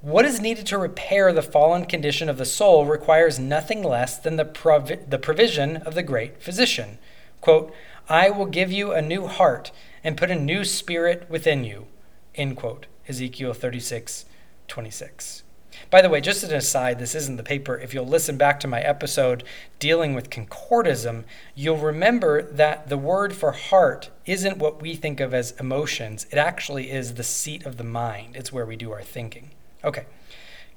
What 0.00 0.24
is 0.24 0.40
needed 0.40 0.66
to 0.66 0.78
repair 0.78 1.32
the 1.32 1.42
fallen 1.42 1.84
condition 1.84 2.28
of 2.28 2.38
the 2.38 2.46
soul 2.46 2.86
requires 2.86 3.38
nothing 3.38 3.82
less 3.82 4.16
than 4.16 4.36
the, 4.36 4.46
provi- 4.46 4.98
the 5.06 5.18
provision 5.18 5.76
of 5.78 5.94
the 5.94 6.02
great 6.02 6.42
physician. 6.42 6.98
Quote, 7.40 7.74
I 8.08 8.30
will 8.30 8.46
give 8.46 8.72
you 8.72 8.92
a 8.92 9.02
new 9.02 9.26
heart 9.26 9.72
and 10.02 10.16
put 10.16 10.30
a 10.30 10.34
new 10.34 10.64
spirit 10.64 11.28
within 11.28 11.64
you. 11.64 11.86
End 12.34 12.56
quote. 12.56 12.86
Ezekiel 13.08 13.52
36, 13.52 14.24
26. 14.68 15.42
By 15.88 16.02
the 16.02 16.08
way, 16.08 16.20
just 16.20 16.42
as 16.44 16.50
an 16.50 16.56
aside, 16.56 16.98
this 16.98 17.14
isn't 17.14 17.36
the 17.36 17.42
paper. 17.42 17.78
If 17.78 17.94
you'll 17.94 18.06
listen 18.06 18.36
back 18.36 18.60
to 18.60 18.68
my 18.68 18.80
episode 18.80 19.44
dealing 19.78 20.14
with 20.14 20.30
concordism, 20.30 21.24
you'll 21.54 21.78
remember 21.78 22.42
that 22.42 22.88
the 22.88 22.98
word 22.98 23.34
for 23.34 23.52
heart 23.52 24.10
isn't 24.26 24.58
what 24.58 24.82
we 24.82 24.94
think 24.94 25.20
of 25.20 25.32
as 25.32 25.52
emotions. 25.52 26.26
It 26.30 26.38
actually 26.38 26.90
is 26.90 27.14
the 27.14 27.24
seat 27.24 27.64
of 27.64 27.76
the 27.76 27.84
mind, 27.84 28.36
it's 28.36 28.52
where 28.52 28.66
we 28.66 28.76
do 28.76 28.92
our 28.92 29.02
thinking. 29.02 29.50
Okay, 29.82 30.04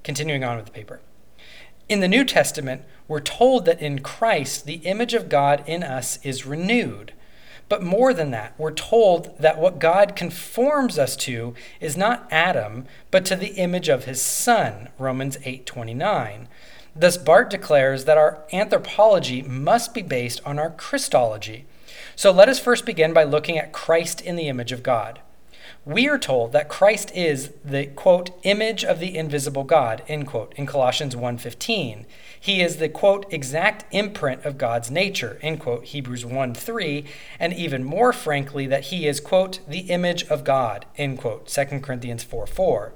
continuing 0.03 0.43
on 0.43 0.55
with 0.55 0.65
the 0.65 0.71
paper. 0.71 1.01
In 1.89 1.99
the 1.99 2.07
New 2.07 2.23
Testament, 2.23 2.83
we're 3.07 3.19
told 3.19 3.65
that 3.65 3.81
in 3.81 3.99
Christ, 3.99 4.65
the 4.65 4.75
image 4.75 5.13
of 5.13 5.27
God 5.27 5.63
in 5.67 5.83
us 5.83 6.17
is 6.23 6.45
renewed. 6.45 7.13
But 7.69 7.81
more 7.81 8.13
than 8.13 8.31
that, 8.31 8.53
we're 8.57 8.71
told 8.71 9.37
that 9.39 9.59
what 9.59 9.79
God 9.79 10.15
conforms 10.15 10.99
us 10.99 11.15
to 11.17 11.55
is 11.79 11.97
not 11.97 12.27
Adam, 12.29 12.85
but 13.09 13.25
to 13.25 13.35
the 13.35 13.53
image 13.55 13.89
of 13.89 14.05
his 14.05 14.21
son, 14.21 14.89
Romans 14.99 15.37
8:29. 15.43 16.47
Thus 16.95 17.17
Barth 17.17 17.49
declares 17.49 18.05
that 18.05 18.17
our 18.17 18.43
anthropology 18.53 19.41
must 19.41 19.93
be 19.93 20.03
based 20.03 20.41
on 20.45 20.59
our 20.59 20.69
Christology. 20.69 21.65
So 22.15 22.31
let 22.31 22.49
us 22.49 22.59
first 22.59 22.85
begin 22.85 23.13
by 23.13 23.23
looking 23.23 23.57
at 23.57 23.71
Christ 23.71 24.21
in 24.21 24.35
the 24.35 24.47
image 24.47 24.71
of 24.71 24.83
God 24.83 25.19
we 25.85 26.07
are 26.07 26.17
told 26.17 26.53
that 26.53 26.69
Christ 26.69 27.11
is 27.13 27.51
the 27.63 27.87
quote 27.87 28.31
image 28.43 28.85
of 28.85 28.99
the 28.99 29.17
invisible 29.17 29.65
God 29.65 30.01
end 30.07 30.27
quote 30.27 30.53
in 30.55 30.65
Colossians 30.65 31.13
1:15. 31.13 32.05
He 32.39 32.61
is 32.61 32.77
the 32.77 32.87
quote 32.87 33.25
exact 33.33 33.85
imprint 33.93 34.45
of 34.45 34.57
God's 34.57 34.89
nature 34.89 35.37
end 35.41 35.59
quote 35.59 35.85
Hebrews 35.85 36.23
1:3 36.23 37.05
and 37.37 37.53
even 37.53 37.83
more 37.83 38.13
frankly 38.13 38.65
that 38.67 38.85
he 38.85 39.07
is 39.07 39.19
quote 39.19 39.59
the 39.67 39.79
image 39.91 40.25
of 40.29 40.45
God 40.45 40.85
end 40.97 41.17
quote 41.17 41.49
2 41.49 41.81
Corinthians 41.81 42.23
4:4. 42.23 42.93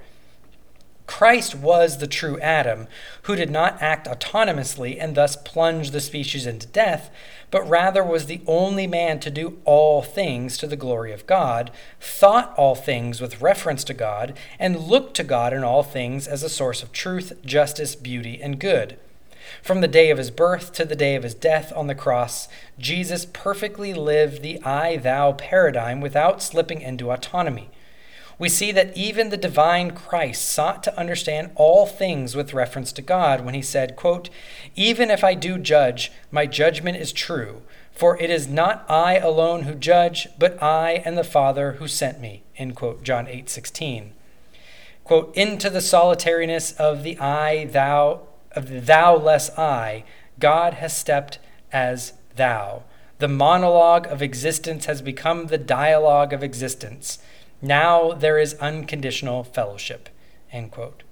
Christ 1.07 1.55
was 1.55 1.97
the 1.97 2.05
true 2.05 2.39
Adam, 2.41 2.87
who 3.23 3.35
did 3.35 3.49
not 3.49 3.81
act 3.81 4.07
autonomously 4.07 4.97
and 5.01 5.15
thus 5.15 5.37
plunge 5.37 5.91
the 5.91 6.01
species 6.01 6.45
into 6.45 6.67
death, 6.67 7.09
but 7.49 7.67
rather 7.67 8.03
was 8.03 8.25
the 8.25 8.41
only 8.45 8.85
man 8.85 9.19
to 9.21 9.31
do 9.31 9.57
all 9.63 10.01
things 10.01 10.57
to 10.57 10.67
the 10.67 10.75
glory 10.75 11.13
of 11.13 11.25
God, 11.25 11.71
thought 11.99 12.53
all 12.57 12.75
things 12.75 13.21
with 13.21 13.41
reference 13.41 13.85
to 13.85 13.93
God, 13.93 14.37
and 14.59 14.77
looked 14.77 15.15
to 15.15 15.23
God 15.23 15.53
in 15.53 15.63
all 15.63 15.81
things 15.81 16.27
as 16.27 16.43
a 16.43 16.49
source 16.49 16.83
of 16.83 16.91
truth, 16.91 17.33
justice, 17.43 17.95
beauty, 17.95 18.39
and 18.41 18.59
good. 18.59 18.99
From 19.63 19.79
the 19.79 19.87
day 19.87 20.11
of 20.11 20.17
his 20.17 20.29
birth 20.29 20.73
to 20.73 20.83
the 20.83 20.95
day 20.95 21.15
of 21.15 21.23
his 21.23 21.33
death 21.33 21.71
on 21.73 21.87
the 21.87 21.95
cross, 21.95 22.49
Jesus 22.77 23.25
perfectly 23.25 23.93
lived 23.93 24.41
the 24.41 24.61
I 24.61 24.97
thou 24.97 25.31
paradigm 25.31 26.01
without 26.01 26.43
slipping 26.43 26.81
into 26.81 27.11
autonomy 27.11 27.69
we 28.39 28.49
see 28.49 28.71
that 28.71 28.95
even 28.95 29.29
the 29.29 29.37
divine 29.37 29.91
Christ 29.91 30.47
sought 30.47 30.83
to 30.83 30.97
understand 30.97 31.51
all 31.55 31.85
things 31.85 32.35
with 32.35 32.53
reference 32.53 32.91
to 32.93 33.01
God 33.01 33.43
when 33.43 33.55
he 33.55 33.61
said, 33.61 33.95
quote, 33.95 34.29
Even 34.75 35.09
if 35.09 35.23
I 35.23 35.33
do 35.33 35.57
judge, 35.57 36.11
my 36.29 36.45
judgment 36.45 36.97
is 36.97 37.11
true, 37.11 37.63
for 37.91 38.19
it 38.21 38.29
is 38.29 38.47
not 38.47 38.85
I 38.87 39.17
alone 39.17 39.63
who 39.63 39.73
judge, 39.73 40.27
but 40.37 40.61
I 40.61 41.01
and 41.03 41.17
the 41.17 41.23
Father 41.23 41.73
who 41.73 41.87
sent 41.87 42.21
me. 42.21 42.43
End 42.57 42.75
quote, 42.75 43.03
John 43.03 43.27
8, 43.27 43.49
16. 43.49 44.13
Quote, 45.03 45.35
into 45.35 45.69
the 45.69 45.81
solitariness 45.81 46.73
of 46.73 47.01
the 47.01 47.17
I, 47.17 47.65
thou, 47.65 48.27
of 48.51 48.69
the 48.69 48.79
thou 48.79 49.15
less 49.15 49.49
I, 49.57 50.03
God 50.37 50.75
has 50.75 50.95
stepped 50.95 51.39
as 51.71 52.13
thou. 52.35 52.83
The 53.19 53.27
monologue 53.27 54.05
of 54.07 54.21
existence 54.21 54.85
has 54.85 55.01
become 55.01 55.47
the 55.47 55.57
dialogue 55.57 56.33
of 56.33 56.43
existence. 56.43 57.17
Now 57.61 58.13
there 58.13 58.37
is 58.37 58.53
unconditional 58.55 59.43
fellowship. 59.43 60.09
End 60.51 60.71
quote. 60.71 61.03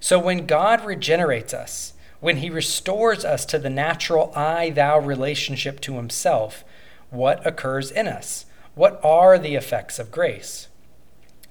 So 0.00 0.18
when 0.18 0.46
God 0.46 0.84
regenerates 0.84 1.54
us, 1.54 1.94
when 2.20 2.38
he 2.38 2.50
restores 2.50 3.24
us 3.24 3.44
to 3.46 3.58
the 3.58 3.70
natural 3.70 4.32
I 4.34 4.70
thou 4.70 4.98
relationship 4.98 5.80
to 5.82 5.94
himself, 5.94 6.64
what 7.10 7.46
occurs 7.46 7.90
in 7.90 8.08
us? 8.08 8.44
What 8.74 9.00
are 9.04 9.38
the 9.38 9.54
effects 9.54 9.98
of 9.98 10.10
grace? 10.10 10.68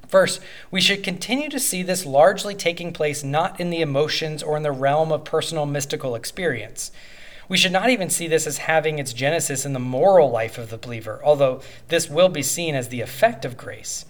First, 0.07 0.39
we 0.71 0.79
should 0.79 1.03
continue 1.03 1.49
to 1.49 1.59
see 1.59 1.83
this 1.83 2.05
largely 2.05 2.55
taking 2.55 2.93
place 2.93 3.23
not 3.23 3.59
in 3.59 3.69
the 3.69 3.81
emotions 3.81 4.41
or 4.41 4.55
in 4.55 4.63
the 4.63 4.71
realm 4.71 5.11
of 5.11 5.25
personal 5.25 5.65
mystical 5.65 6.15
experience. 6.15 6.91
We 7.49 7.57
should 7.57 7.71
not 7.71 7.89
even 7.89 8.09
see 8.09 8.27
this 8.27 8.47
as 8.47 8.59
having 8.59 8.99
its 8.99 9.13
genesis 9.13 9.65
in 9.65 9.73
the 9.73 9.79
moral 9.79 10.29
life 10.29 10.57
of 10.57 10.69
the 10.69 10.77
believer, 10.77 11.21
although 11.23 11.61
this 11.87 12.09
will 12.09 12.29
be 12.29 12.43
seen 12.43 12.75
as 12.75 12.89
the 12.89 13.01
effect 13.01 13.45
of 13.45 13.57
grace. 13.57 14.05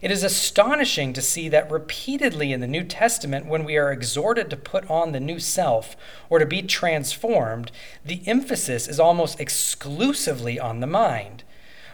It 0.00 0.10
is 0.10 0.22
astonishing 0.22 1.12
to 1.12 1.22
see 1.22 1.48
that 1.48 1.70
repeatedly 1.70 2.52
in 2.52 2.60
the 2.60 2.66
New 2.66 2.84
Testament, 2.84 3.46
when 3.46 3.64
we 3.64 3.76
are 3.76 3.90
exhorted 3.90 4.48
to 4.50 4.56
put 4.56 4.88
on 4.88 5.12
the 5.12 5.20
new 5.20 5.40
self 5.40 5.96
or 6.30 6.38
to 6.38 6.46
be 6.46 6.62
transformed, 6.62 7.72
the 8.04 8.22
emphasis 8.26 8.86
is 8.86 9.00
almost 9.00 9.40
exclusively 9.40 10.58
on 10.58 10.80
the 10.80 10.86
mind. 10.86 11.42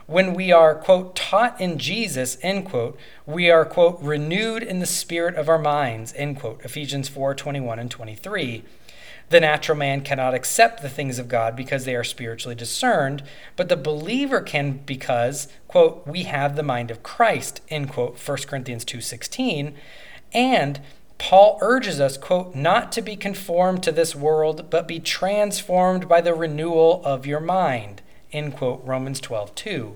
When 0.07 0.35
we 0.35 0.53
are, 0.53 0.75
quote, 0.75 1.17
taught 1.17 1.59
in 1.59 1.79
Jesus, 1.79 2.37
end 2.43 2.67
quote, 2.67 2.99
we 3.25 3.51
are, 3.51 3.64
quote, 3.64 3.99
renewed 4.03 4.62
in 4.62 4.81
the 4.81 4.87
spirit 4.87 5.35
of 5.37 5.49
our 5.49 5.59
minds, 5.59 6.12
end 6.14 6.40
quote, 6.40 6.61
Ephesians 6.62 7.09
4 7.09 7.35
21 7.35 7.79
and 7.79 7.90
23. 7.90 8.64
The 9.31 9.41
natural 9.41 9.79
man 9.79 10.03
cannot 10.03 10.35
accept 10.35 10.83
the 10.83 10.89
things 10.89 11.19
of 11.19 11.29
God 11.29 11.57
because 11.57 11.85
they 11.85 11.97
are 11.97 12.05
spiritually 12.05 12.55
discerned, 12.55 13.23
but 13.57 13.69
the 13.69 13.77
believer 13.77 14.41
can 14.41 14.81
because, 14.85 15.49
quote, 15.67 16.07
we 16.07 16.25
have 16.25 16.57
the 16.57 16.63
mind 16.63 16.91
of 16.91 17.03
Christ, 17.03 17.61
end 17.69 17.91
quote, 17.91 18.19
1 18.19 18.39
Corinthians 18.47 18.85
2.16, 18.85 19.75
and 20.33 20.81
Paul 21.19 21.59
urges 21.63 22.01
us, 22.01 22.19
quote, 22.19 22.55
not 22.55 22.93
to 22.93 23.03
be 23.03 23.17
conformed 23.17 23.83
to 23.85 23.93
this 23.93 24.15
world, 24.15 24.69
but 24.69 24.89
be 24.89 25.01
transformed 25.01 26.09
by 26.09 26.21
the 26.21 26.35
renewal 26.35 27.01
of 27.05 27.27
your 27.27 27.41
mind, 27.41 28.03
end 28.33 28.57
quote, 28.57 28.83
Romans 28.85 29.21
12.2. 29.21 29.95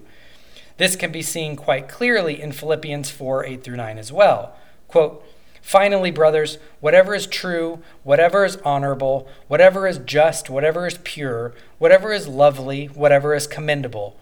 This 0.78 0.94
can 0.96 1.10
be 1.10 1.22
seen 1.22 1.56
quite 1.56 1.88
clearly 1.88 2.40
in 2.40 2.52
Philippians 2.52 3.10
4, 3.10 3.44
8 3.44 3.64
through 3.64 3.76
9 3.76 3.98
as 3.98 4.12
well. 4.12 4.56
Quote, 4.86 5.24
Finally, 5.68 6.10
brothers, 6.10 6.56
whatever 6.80 7.14
is 7.14 7.26
true, 7.26 7.82
whatever 8.02 8.42
is 8.42 8.56
honorable, 8.64 9.28
whatever 9.48 9.86
is 9.86 9.98
just, 9.98 10.48
whatever 10.48 10.86
is 10.86 10.98
pure, 11.04 11.52
whatever 11.76 12.10
is 12.10 12.26
lovely, 12.26 12.86
whatever 12.86 13.34
is 13.34 13.46
commendable, 13.46 14.16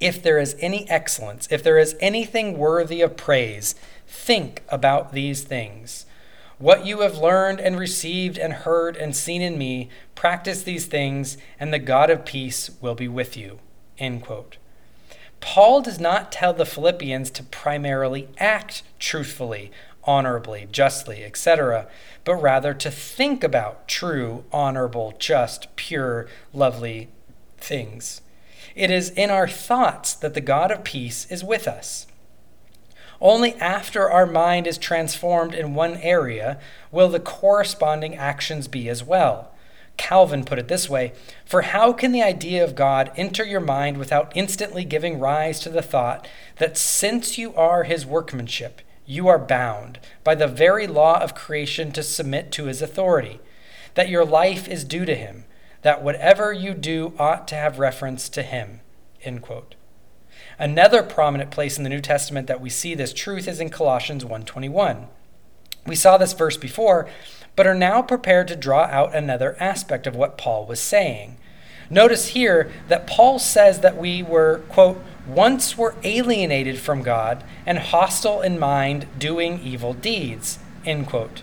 if 0.00 0.22
there 0.22 0.38
is 0.38 0.56
any 0.58 0.88
excellence, 0.88 1.46
if 1.50 1.62
there 1.62 1.76
is 1.76 1.94
anything 2.00 2.56
worthy 2.56 3.02
of 3.02 3.18
praise, 3.18 3.74
think 4.06 4.62
about 4.70 5.12
these 5.12 5.42
things. 5.42 6.06
What 6.56 6.86
you 6.86 7.02
have 7.02 7.18
learned 7.18 7.60
and 7.60 7.78
received 7.78 8.38
and 8.38 8.54
heard 8.54 8.96
and 8.96 9.14
seen 9.14 9.42
in 9.42 9.58
me, 9.58 9.90
practice 10.14 10.62
these 10.62 10.86
things, 10.86 11.36
and 11.60 11.70
the 11.70 11.78
God 11.78 12.08
of 12.08 12.24
peace 12.24 12.70
will 12.80 12.94
be 12.94 13.08
with 13.08 13.36
you. 13.36 13.58
End 13.98 14.22
quote. 14.22 14.56
Paul 15.40 15.82
does 15.82 16.00
not 16.00 16.32
tell 16.32 16.54
the 16.54 16.64
Philippians 16.64 17.30
to 17.32 17.42
primarily 17.42 18.28
act 18.38 18.82
truthfully, 18.98 19.70
honorably, 20.06 20.68
justly, 20.70 21.24
etc., 21.24 21.88
but 22.24 22.36
rather 22.36 22.74
to 22.74 22.90
think 22.90 23.44
about 23.44 23.88
true, 23.88 24.44
honorable, 24.52 25.14
just, 25.18 25.74
pure, 25.76 26.26
lovely 26.52 27.08
things. 27.58 28.20
It 28.74 28.90
is 28.90 29.10
in 29.10 29.30
our 29.30 29.48
thoughts 29.48 30.14
that 30.14 30.34
the 30.34 30.40
God 30.40 30.70
of 30.70 30.84
peace 30.84 31.30
is 31.30 31.42
with 31.42 31.66
us. 31.66 32.06
Only 33.20 33.54
after 33.54 34.10
our 34.10 34.26
mind 34.26 34.66
is 34.66 34.76
transformed 34.76 35.54
in 35.54 35.74
one 35.74 35.96
area 35.96 36.58
will 36.90 37.08
the 37.08 37.20
corresponding 37.20 38.14
actions 38.14 38.68
be 38.68 38.88
as 38.88 39.02
well. 39.02 39.52
Calvin 39.96 40.44
put 40.44 40.58
it 40.58 40.68
this 40.68 40.90
way 40.90 41.12
For 41.44 41.62
how 41.62 41.92
can 41.92 42.12
the 42.12 42.22
idea 42.22 42.62
of 42.62 42.74
God 42.74 43.10
enter 43.16 43.44
your 43.44 43.60
mind 43.60 43.96
without 43.96 44.32
instantly 44.34 44.84
giving 44.84 45.18
rise 45.18 45.58
to 45.60 45.70
the 45.70 45.82
thought 45.82 46.28
that 46.58 46.76
since 46.76 47.38
you 47.38 47.54
are 47.54 47.84
his 47.84 48.04
workmanship, 48.04 48.82
you 49.06 49.28
are 49.28 49.38
bound 49.38 49.98
by 50.24 50.34
the 50.34 50.48
very 50.48 50.86
law 50.86 51.20
of 51.22 51.34
creation 51.34 51.92
to 51.92 52.02
submit 52.02 52.50
to 52.52 52.64
his 52.64 52.82
authority, 52.82 53.40
that 53.94 54.08
your 54.08 54.24
life 54.24 54.68
is 54.68 54.84
due 54.84 55.04
to 55.04 55.14
him, 55.14 55.44
that 55.82 56.02
whatever 56.02 56.52
you 56.52 56.74
do 56.74 57.14
ought 57.18 57.46
to 57.48 57.54
have 57.54 57.78
reference 57.78 58.28
to 58.28 58.42
him. 58.42 58.80
End 59.22 59.42
quote. 59.42 59.76
Another 60.58 61.02
prominent 61.02 61.50
place 61.50 61.78
in 61.78 61.84
the 61.84 61.90
New 61.90 62.00
Testament 62.00 62.46
that 62.48 62.60
we 62.60 62.70
see 62.70 62.94
this 62.94 63.12
truth 63.12 63.46
is 63.46 63.60
in 63.60 63.70
Colossians 63.70 64.24
1:21. 64.24 65.06
We 65.86 65.94
saw 65.94 66.16
this 66.16 66.32
verse 66.32 66.56
before, 66.56 67.08
but 67.54 67.66
are 67.66 67.74
now 67.74 68.02
prepared 68.02 68.48
to 68.48 68.56
draw 68.56 68.84
out 68.84 69.14
another 69.14 69.56
aspect 69.60 70.06
of 70.06 70.16
what 70.16 70.38
Paul 70.38 70.66
was 70.66 70.80
saying. 70.80 71.38
Notice 71.88 72.28
here 72.28 72.70
that 72.88 73.06
Paul 73.06 73.38
says 73.38 73.80
that 73.80 73.96
we 73.96 74.22
were, 74.22 74.62
quote, 74.68 75.00
once 75.26 75.76
were 75.76 75.94
alienated 76.02 76.78
from 76.78 77.02
God 77.02 77.42
and 77.64 77.78
hostile 77.78 78.40
in 78.40 78.58
mind, 78.58 79.06
doing 79.18 79.60
evil 79.60 79.92
deeds. 79.92 80.58
End 80.84 81.06
quote. 81.06 81.42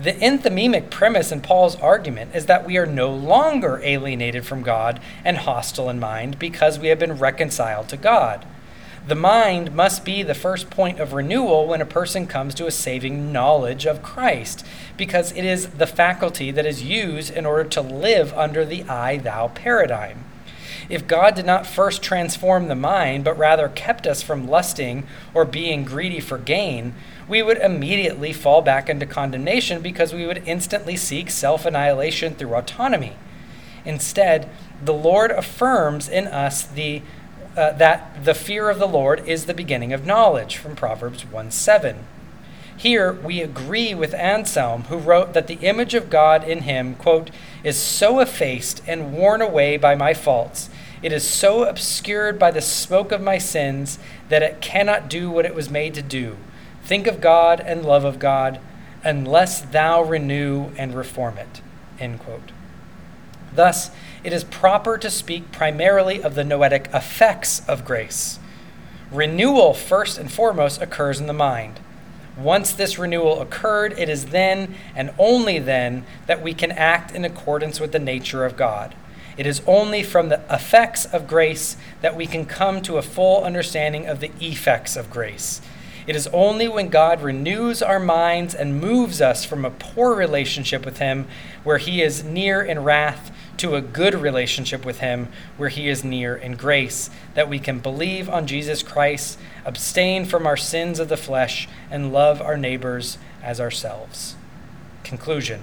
The 0.00 0.12
enthymemic 0.12 0.88
premise 0.88 1.30
in 1.30 1.42
Paul's 1.42 1.76
argument 1.76 2.34
is 2.34 2.46
that 2.46 2.64
we 2.64 2.78
are 2.78 2.86
no 2.86 3.12
longer 3.12 3.80
alienated 3.82 4.46
from 4.46 4.62
God 4.62 4.98
and 5.24 5.36
hostile 5.36 5.90
in 5.90 6.00
mind 6.00 6.38
because 6.38 6.78
we 6.78 6.88
have 6.88 6.98
been 6.98 7.18
reconciled 7.18 7.88
to 7.90 7.98
God. 7.98 8.46
The 9.06 9.14
mind 9.14 9.74
must 9.74 10.04
be 10.04 10.22
the 10.22 10.34
first 10.34 10.70
point 10.70 11.00
of 11.00 11.12
renewal 11.12 11.66
when 11.66 11.80
a 11.80 11.86
person 11.86 12.26
comes 12.26 12.54
to 12.54 12.66
a 12.66 12.70
saving 12.70 13.32
knowledge 13.32 13.84
of 13.84 14.02
Christ, 14.02 14.64
because 14.96 15.32
it 15.32 15.44
is 15.44 15.68
the 15.68 15.86
faculty 15.86 16.50
that 16.50 16.66
is 16.66 16.82
used 16.82 17.30
in 17.30 17.44
order 17.44 17.68
to 17.70 17.80
live 17.80 18.32
under 18.34 18.64
the 18.64 18.84
I 18.84 19.16
thou 19.16 19.48
paradigm. 19.48 20.24
If 20.90 21.06
God 21.06 21.36
did 21.36 21.46
not 21.46 21.68
first 21.68 22.02
transform 22.02 22.66
the 22.66 22.74
mind, 22.74 23.22
but 23.22 23.38
rather 23.38 23.68
kept 23.68 24.08
us 24.08 24.22
from 24.22 24.48
lusting 24.48 25.06
or 25.32 25.44
being 25.44 25.84
greedy 25.84 26.18
for 26.18 26.36
gain, 26.36 26.94
we 27.28 27.42
would 27.42 27.58
immediately 27.58 28.32
fall 28.32 28.60
back 28.60 28.88
into 28.90 29.06
condemnation 29.06 29.82
because 29.82 30.12
we 30.12 30.26
would 30.26 30.42
instantly 30.46 30.96
seek 30.96 31.30
self 31.30 31.64
annihilation 31.64 32.34
through 32.34 32.56
autonomy. 32.56 33.12
Instead, 33.84 34.50
the 34.82 34.92
Lord 34.92 35.30
affirms 35.30 36.08
in 36.08 36.26
us 36.26 36.64
the, 36.64 37.02
uh, 37.56 37.70
that 37.72 38.24
the 38.24 38.34
fear 38.34 38.68
of 38.68 38.80
the 38.80 38.88
Lord 38.88 39.26
is 39.28 39.46
the 39.46 39.54
beginning 39.54 39.92
of 39.92 40.04
knowledge 40.04 40.56
from 40.56 40.74
Proverbs 40.74 41.24
1 41.24 41.52
7. 41.52 42.00
Here 42.76 43.12
we 43.12 43.42
agree 43.42 43.94
with 43.94 44.14
Anselm, 44.14 44.84
who 44.84 44.96
wrote 44.96 45.34
that 45.34 45.46
the 45.46 45.58
image 45.60 45.94
of 45.94 46.10
God 46.10 46.42
in 46.42 46.62
him, 46.62 46.96
quote, 46.96 47.30
is 47.62 47.76
so 47.76 48.18
effaced 48.18 48.82
and 48.88 49.12
worn 49.12 49.40
away 49.40 49.76
by 49.76 49.94
my 49.94 50.14
faults 50.14 50.68
it 51.02 51.12
is 51.12 51.26
so 51.26 51.64
obscured 51.64 52.38
by 52.38 52.50
the 52.50 52.60
smoke 52.60 53.12
of 53.12 53.20
my 53.20 53.38
sins 53.38 53.98
that 54.28 54.42
it 54.42 54.60
cannot 54.60 55.08
do 55.08 55.30
what 55.30 55.46
it 55.46 55.54
was 55.54 55.70
made 55.70 55.94
to 55.94 56.02
do 56.02 56.36
think 56.82 57.06
of 57.06 57.20
God 57.20 57.60
and 57.60 57.84
love 57.84 58.04
of 58.04 58.18
God, 58.18 58.58
unless 59.04 59.60
thou 59.60 60.02
renew 60.02 60.70
and 60.76 60.92
reform 60.92 61.38
it. 61.38 61.60
End 62.00 62.18
quote. 62.18 62.50
Thus, 63.54 63.92
it 64.24 64.32
is 64.32 64.42
proper 64.42 64.98
to 64.98 65.08
speak 65.08 65.52
primarily 65.52 66.20
of 66.20 66.34
the 66.34 66.42
noetic 66.42 66.88
effects 66.92 67.62
of 67.68 67.84
grace. 67.84 68.40
Renewal, 69.12 69.72
first 69.72 70.18
and 70.18 70.32
foremost, 70.32 70.82
occurs 70.82 71.20
in 71.20 71.26
the 71.28 71.32
mind. 71.32 71.78
Once 72.36 72.72
this 72.72 72.98
renewal 72.98 73.40
occurred, 73.40 73.96
it 73.98 74.08
is 74.08 74.26
then 74.26 74.74
and 74.96 75.10
only 75.18 75.58
then 75.58 76.04
that 76.26 76.42
we 76.42 76.54
can 76.54 76.72
act 76.72 77.12
in 77.12 77.24
accordance 77.24 77.78
with 77.78 77.92
the 77.92 77.98
nature 77.98 78.44
of 78.44 78.56
God. 78.56 78.94
It 79.36 79.46
is 79.46 79.62
only 79.66 80.02
from 80.02 80.28
the 80.28 80.42
effects 80.50 81.06
of 81.06 81.26
grace 81.26 81.76
that 82.00 82.16
we 82.16 82.26
can 82.26 82.44
come 82.44 82.82
to 82.82 82.98
a 82.98 83.02
full 83.02 83.44
understanding 83.44 84.06
of 84.06 84.20
the 84.20 84.30
effects 84.40 84.96
of 84.96 85.10
grace. 85.10 85.60
It 86.06 86.16
is 86.16 86.26
only 86.32 86.66
when 86.66 86.88
God 86.88 87.22
renews 87.22 87.82
our 87.82 88.00
minds 88.00 88.54
and 88.54 88.80
moves 88.80 89.20
us 89.20 89.44
from 89.44 89.64
a 89.64 89.70
poor 89.70 90.14
relationship 90.14 90.84
with 90.84 90.98
Him, 90.98 91.28
where 91.62 91.78
He 91.78 92.02
is 92.02 92.24
near 92.24 92.62
in 92.62 92.82
wrath, 92.82 93.30
to 93.58 93.76
a 93.76 93.82
good 93.82 94.14
relationship 94.14 94.84
with 94.84 95.00
Him, 95.00 95.28
where 95.56 95.68
He 95.68 95.88
is 95.88 96.02
near 96.02 96.34
in 96.34 96.56
grace, 96.56 97.10
that 97.34 97.48
we 97.48 97.58
can 97.58 97.78
believe 97.78 98.28
on 98.28 98.46
Jesus 98.46 98.82
Christ, 98.82 99.38
abstain 99.64 100.24
from 100.24 100.46
our 100.46 100.56
sins 100.56 100.98
of 100.98 101.08
the 101.08 101.16
flesh, 101.16 101.68
and 101.90 102.12
love 102.12 102.40
our 102.40 102.56
neighbors 102.56 103.18
as 103.42 103.60
ourselves. 103.60 104.34
Conclusion 105.04 105.60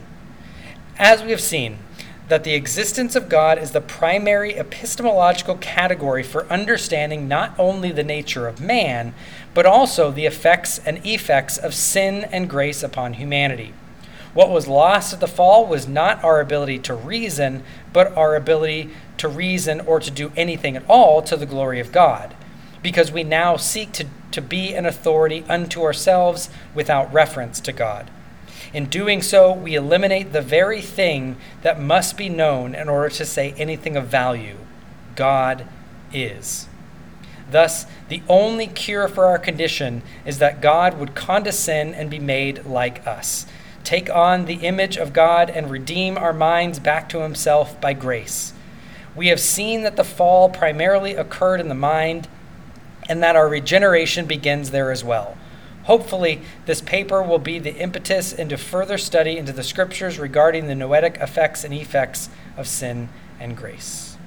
As 0.97 1.23
we 1.23 1.31
have 1.31 1.41
seen, 1.41 1.79
that 2.27 2.43
the 2.43 2.53
existence 2.53 3.15
of 3.15 3.29
God 3.29 3.57
is 3.57 3.71
the 3.71 3.81
primary 3.81 4.57
epistemological 4.57 5.55
category 5.55 6.23
for 6.23 6.45
understanding 6.47 7.27
not 7.27 7.57
only 7.57 7.91
the 7.91 8.03
nature 8.03 8.47
of 8.47 8.59
man, 8.59 9.13
but 9.53 9.65
also 9.65 10.11
the 10.11 10.25
affects 10.25 10.79
and 10.79 11.05
effects 11.05 11.57
of 11.57 11.73
sin 11.73 12.25
and 12.25 12.49
grace 12.49 12.83
upon 12.83 13.13
humanity. 13.13 13.73
What 14.33 14.51
was 14.51 14.67
lost 14.67 15.13
at 15.13 15.19
the 15.19 15.27
fall 15.27 15.65
was 15.65 15.87
not 15.87 16.23
our 16.23 16.41
ability 16.41 16.79
to 16.79 16.93
reason, 16.93 17.63
but 17.93 18.15
our 18.15 18.35
ability 18.35 18.89
to 19.17 19.27
reason 19.27 19.81
or 19.81 19.99
to 19.99 20.11
do 20.11 20.31
anything 20.35 20.75
at 20.75 20.87
all 20.87 21.21
to 21.23 21.37
the 21.37 21.45
glory 21.45 21.79
of 21.79 21.91
God, 21.91 22.35
because 22.83 23.11
we 23.11 23.23
now 23.23 23.57
seek 23.57 23.93
to, 23.93 24.05
to 24.31 24.41
be 24.41 24.75
an 24.75 24.85
authority 24.85 25.43
unto 25.47 25.81
ourselves 25.81 26.49
without 26.75 27.11
reference 27.11 27.59
to 27.61 27.71
God. 27.71 28.11
In 28.73 28.85
doing 28.85 29.21
so, 29.21 29.51
we 29.51 29.75
eliminate 29.75 30.33
the 30.33 30.41
very 30.41 30.81
thing 30.81 31.37
that 31.61 31.79
must 31.79 32.17
be 32.17 32.29
known 32.29 32.75
in 32.75 32.89
order 32.89 33.09
to 33.09 33.25
say 33.25 33.53
anything 33.57 33.95
of 33.95 34.07
value 34.07 34.57
God 35.15 35.67
is. 36.13 36.67
Thus, 37.49 37.85
the 38.09 38.21
only 38.27 38.67
cure 38.67 39.07
for 39.07 39.25
our 39.25 39.39
condition 39.39 40.03
is 40.25 40.39
that 40.39 40.61
God 40.61 40.99
would 40.99 41.15
condescend 41.15 41.95
and 41.95 42.09
be 42.09 42.19
made 42.19 42.65
like 42.65 43.07
us, 43.07 43.45
take 43.83 44.09
on 44.09 44.45
the 44.45 44.55
image 44.55 44.97
of 44.97 45.13
God, 45.13 45.49
and 45.49 45.71
redeem 45.71 46.17
our 46.17 46.33
minds 46.33 46.79
back 46.79 47.07
to 47.09 47.21
himself 47.21 47.79
by 47.79 47.93
grace. 47.93 48.53
We 49.15 49.27
have 49.27 49.39
seen 49.39 49.83
that 49.83 49.95
the 49.95 50.03
fall 50.03 50.49
primarily 50.49 51.15
occurred 51.15 51.61
in 51.61 51.69
the 51.69 51.75
mind 51.75 52.27
and 53.07 53.23
that 53.23 53.37
our 53.37 53.47
regeneration 53.47 54.25
begins 54.25 54.71
there 54.71 54.91
as 54.91 55.03
well. 55.03 55.36
Hopefully, 55.87 56.41
this 56.65 56.81
paper 56.81 57.23
will 57.23 57.39
be 57.39 57.59
the 57.59 57.73
impetus 57.77 58.33
into 58.33 58.57
further 58.57 58.97
study 58.97 59.37
into 59.37 59.53
the 59.53 59.63
scriptures 59.63 60.19
regarding 60.19 60.67
the 60.67 60.75
noetic 60.75 61.17
affects 61.21 61.63
and 61.63 61.73
effects 61.73 62.29
of 62.57 62.67
sin 62.67 63.07
and 63.39 63.55
grace. 63.55 64.17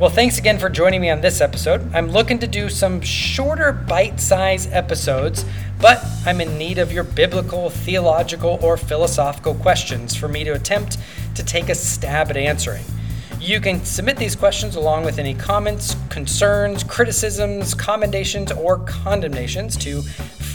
Well, 0.00 0.10
thanks 0.10 0.36
again 0.36 0.58
for 0.58 0.68
joining 0.68 1.00
me 1.00 1.10
on 1.10 1.20
this 1.20 1.40
episode. 1.40 1.94
I'm 1.94 2.08
looking 2.08 2.40
to 2.40 2.48
do 2.48 2.68
some 2.68 3.00
shorter 3.00 3.70
bite 3.70 4.18
sized 4.18 4.72
episodes, 4.72 5.44
but 5.80 6.04
I'm 6.26 6.40
in 6.40 6.58
need 6.58 6.78
of 6.78 6.92
your 6.92 7.04
biblical, 7.04 7.70
theological, 7.70 8.58
or 8.60 8.76
philosophical 8.76 9.54
questions 9.54 10.16
for 10.16 10.26
me 10.26 10.42
to 10.42 10.50
attempt 10.50 10.98
to 11.36 11.44
take 11.44 11.68
a 11.68 11.74
stab 11.76 12.30
at 12.30 12.36
answering. 12.36 12.84
You 13.40 13.60
can 13.60 13.84
submit 13.84 14.16
these 14.16 14.34
questions 14.34 14.74
along 14.74 15.04
with 15.04 15.20
any 15.20 15.34
comments, 15.34 15.94
concerns, 16.08 16.82
criticisms, 16.82 17.74
commendations, 17.74 18.50
or 18.50 18.78
condemnations 18.78 19.76
to 19.76 20.02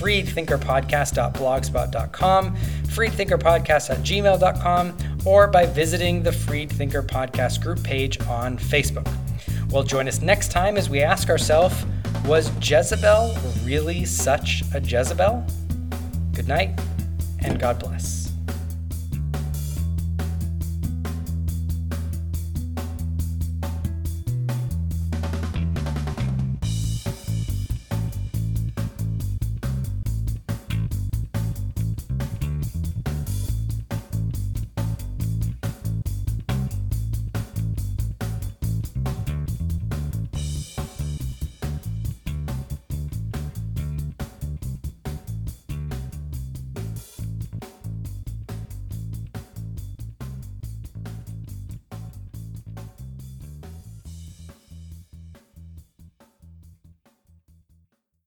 freedthinkerpodcast.blogspot.com, 0.03 2.55
freedthinkerpodcast.gmail.com, 2.55 4.97
or 5.25 5.47
by 5.47 5.65
visiting 5.65 6.21
the 6.21 6.31
Freed 6.31 6.71
Thinker 6.71 7.01
Podcast 7.01 7.61
group 7.61 7.81
page 7.83 8.19
on 8.27 8.57
Facebook. 8.57 9.09
Well, 9.69 9.83
join 9.83 10.07
us 10.07 10.21
next 10.21 10.51
time 10.51 10.77
as 10.77 10.89
we 10.89 11.01
ask 11.01 11.29
ourselves 11.29 11.85
Was 12.25 12.51
Jezebel 12.61 13.35
really 13.63 14.05
such 14.05 14.63
a 14.73 14.79
Jezebel? 14.79 15.45
Good 16.33 16.47
night, 16.47 16.79
and 17.39 17.59
God 17.59 17.79
bless. 17.79 18.22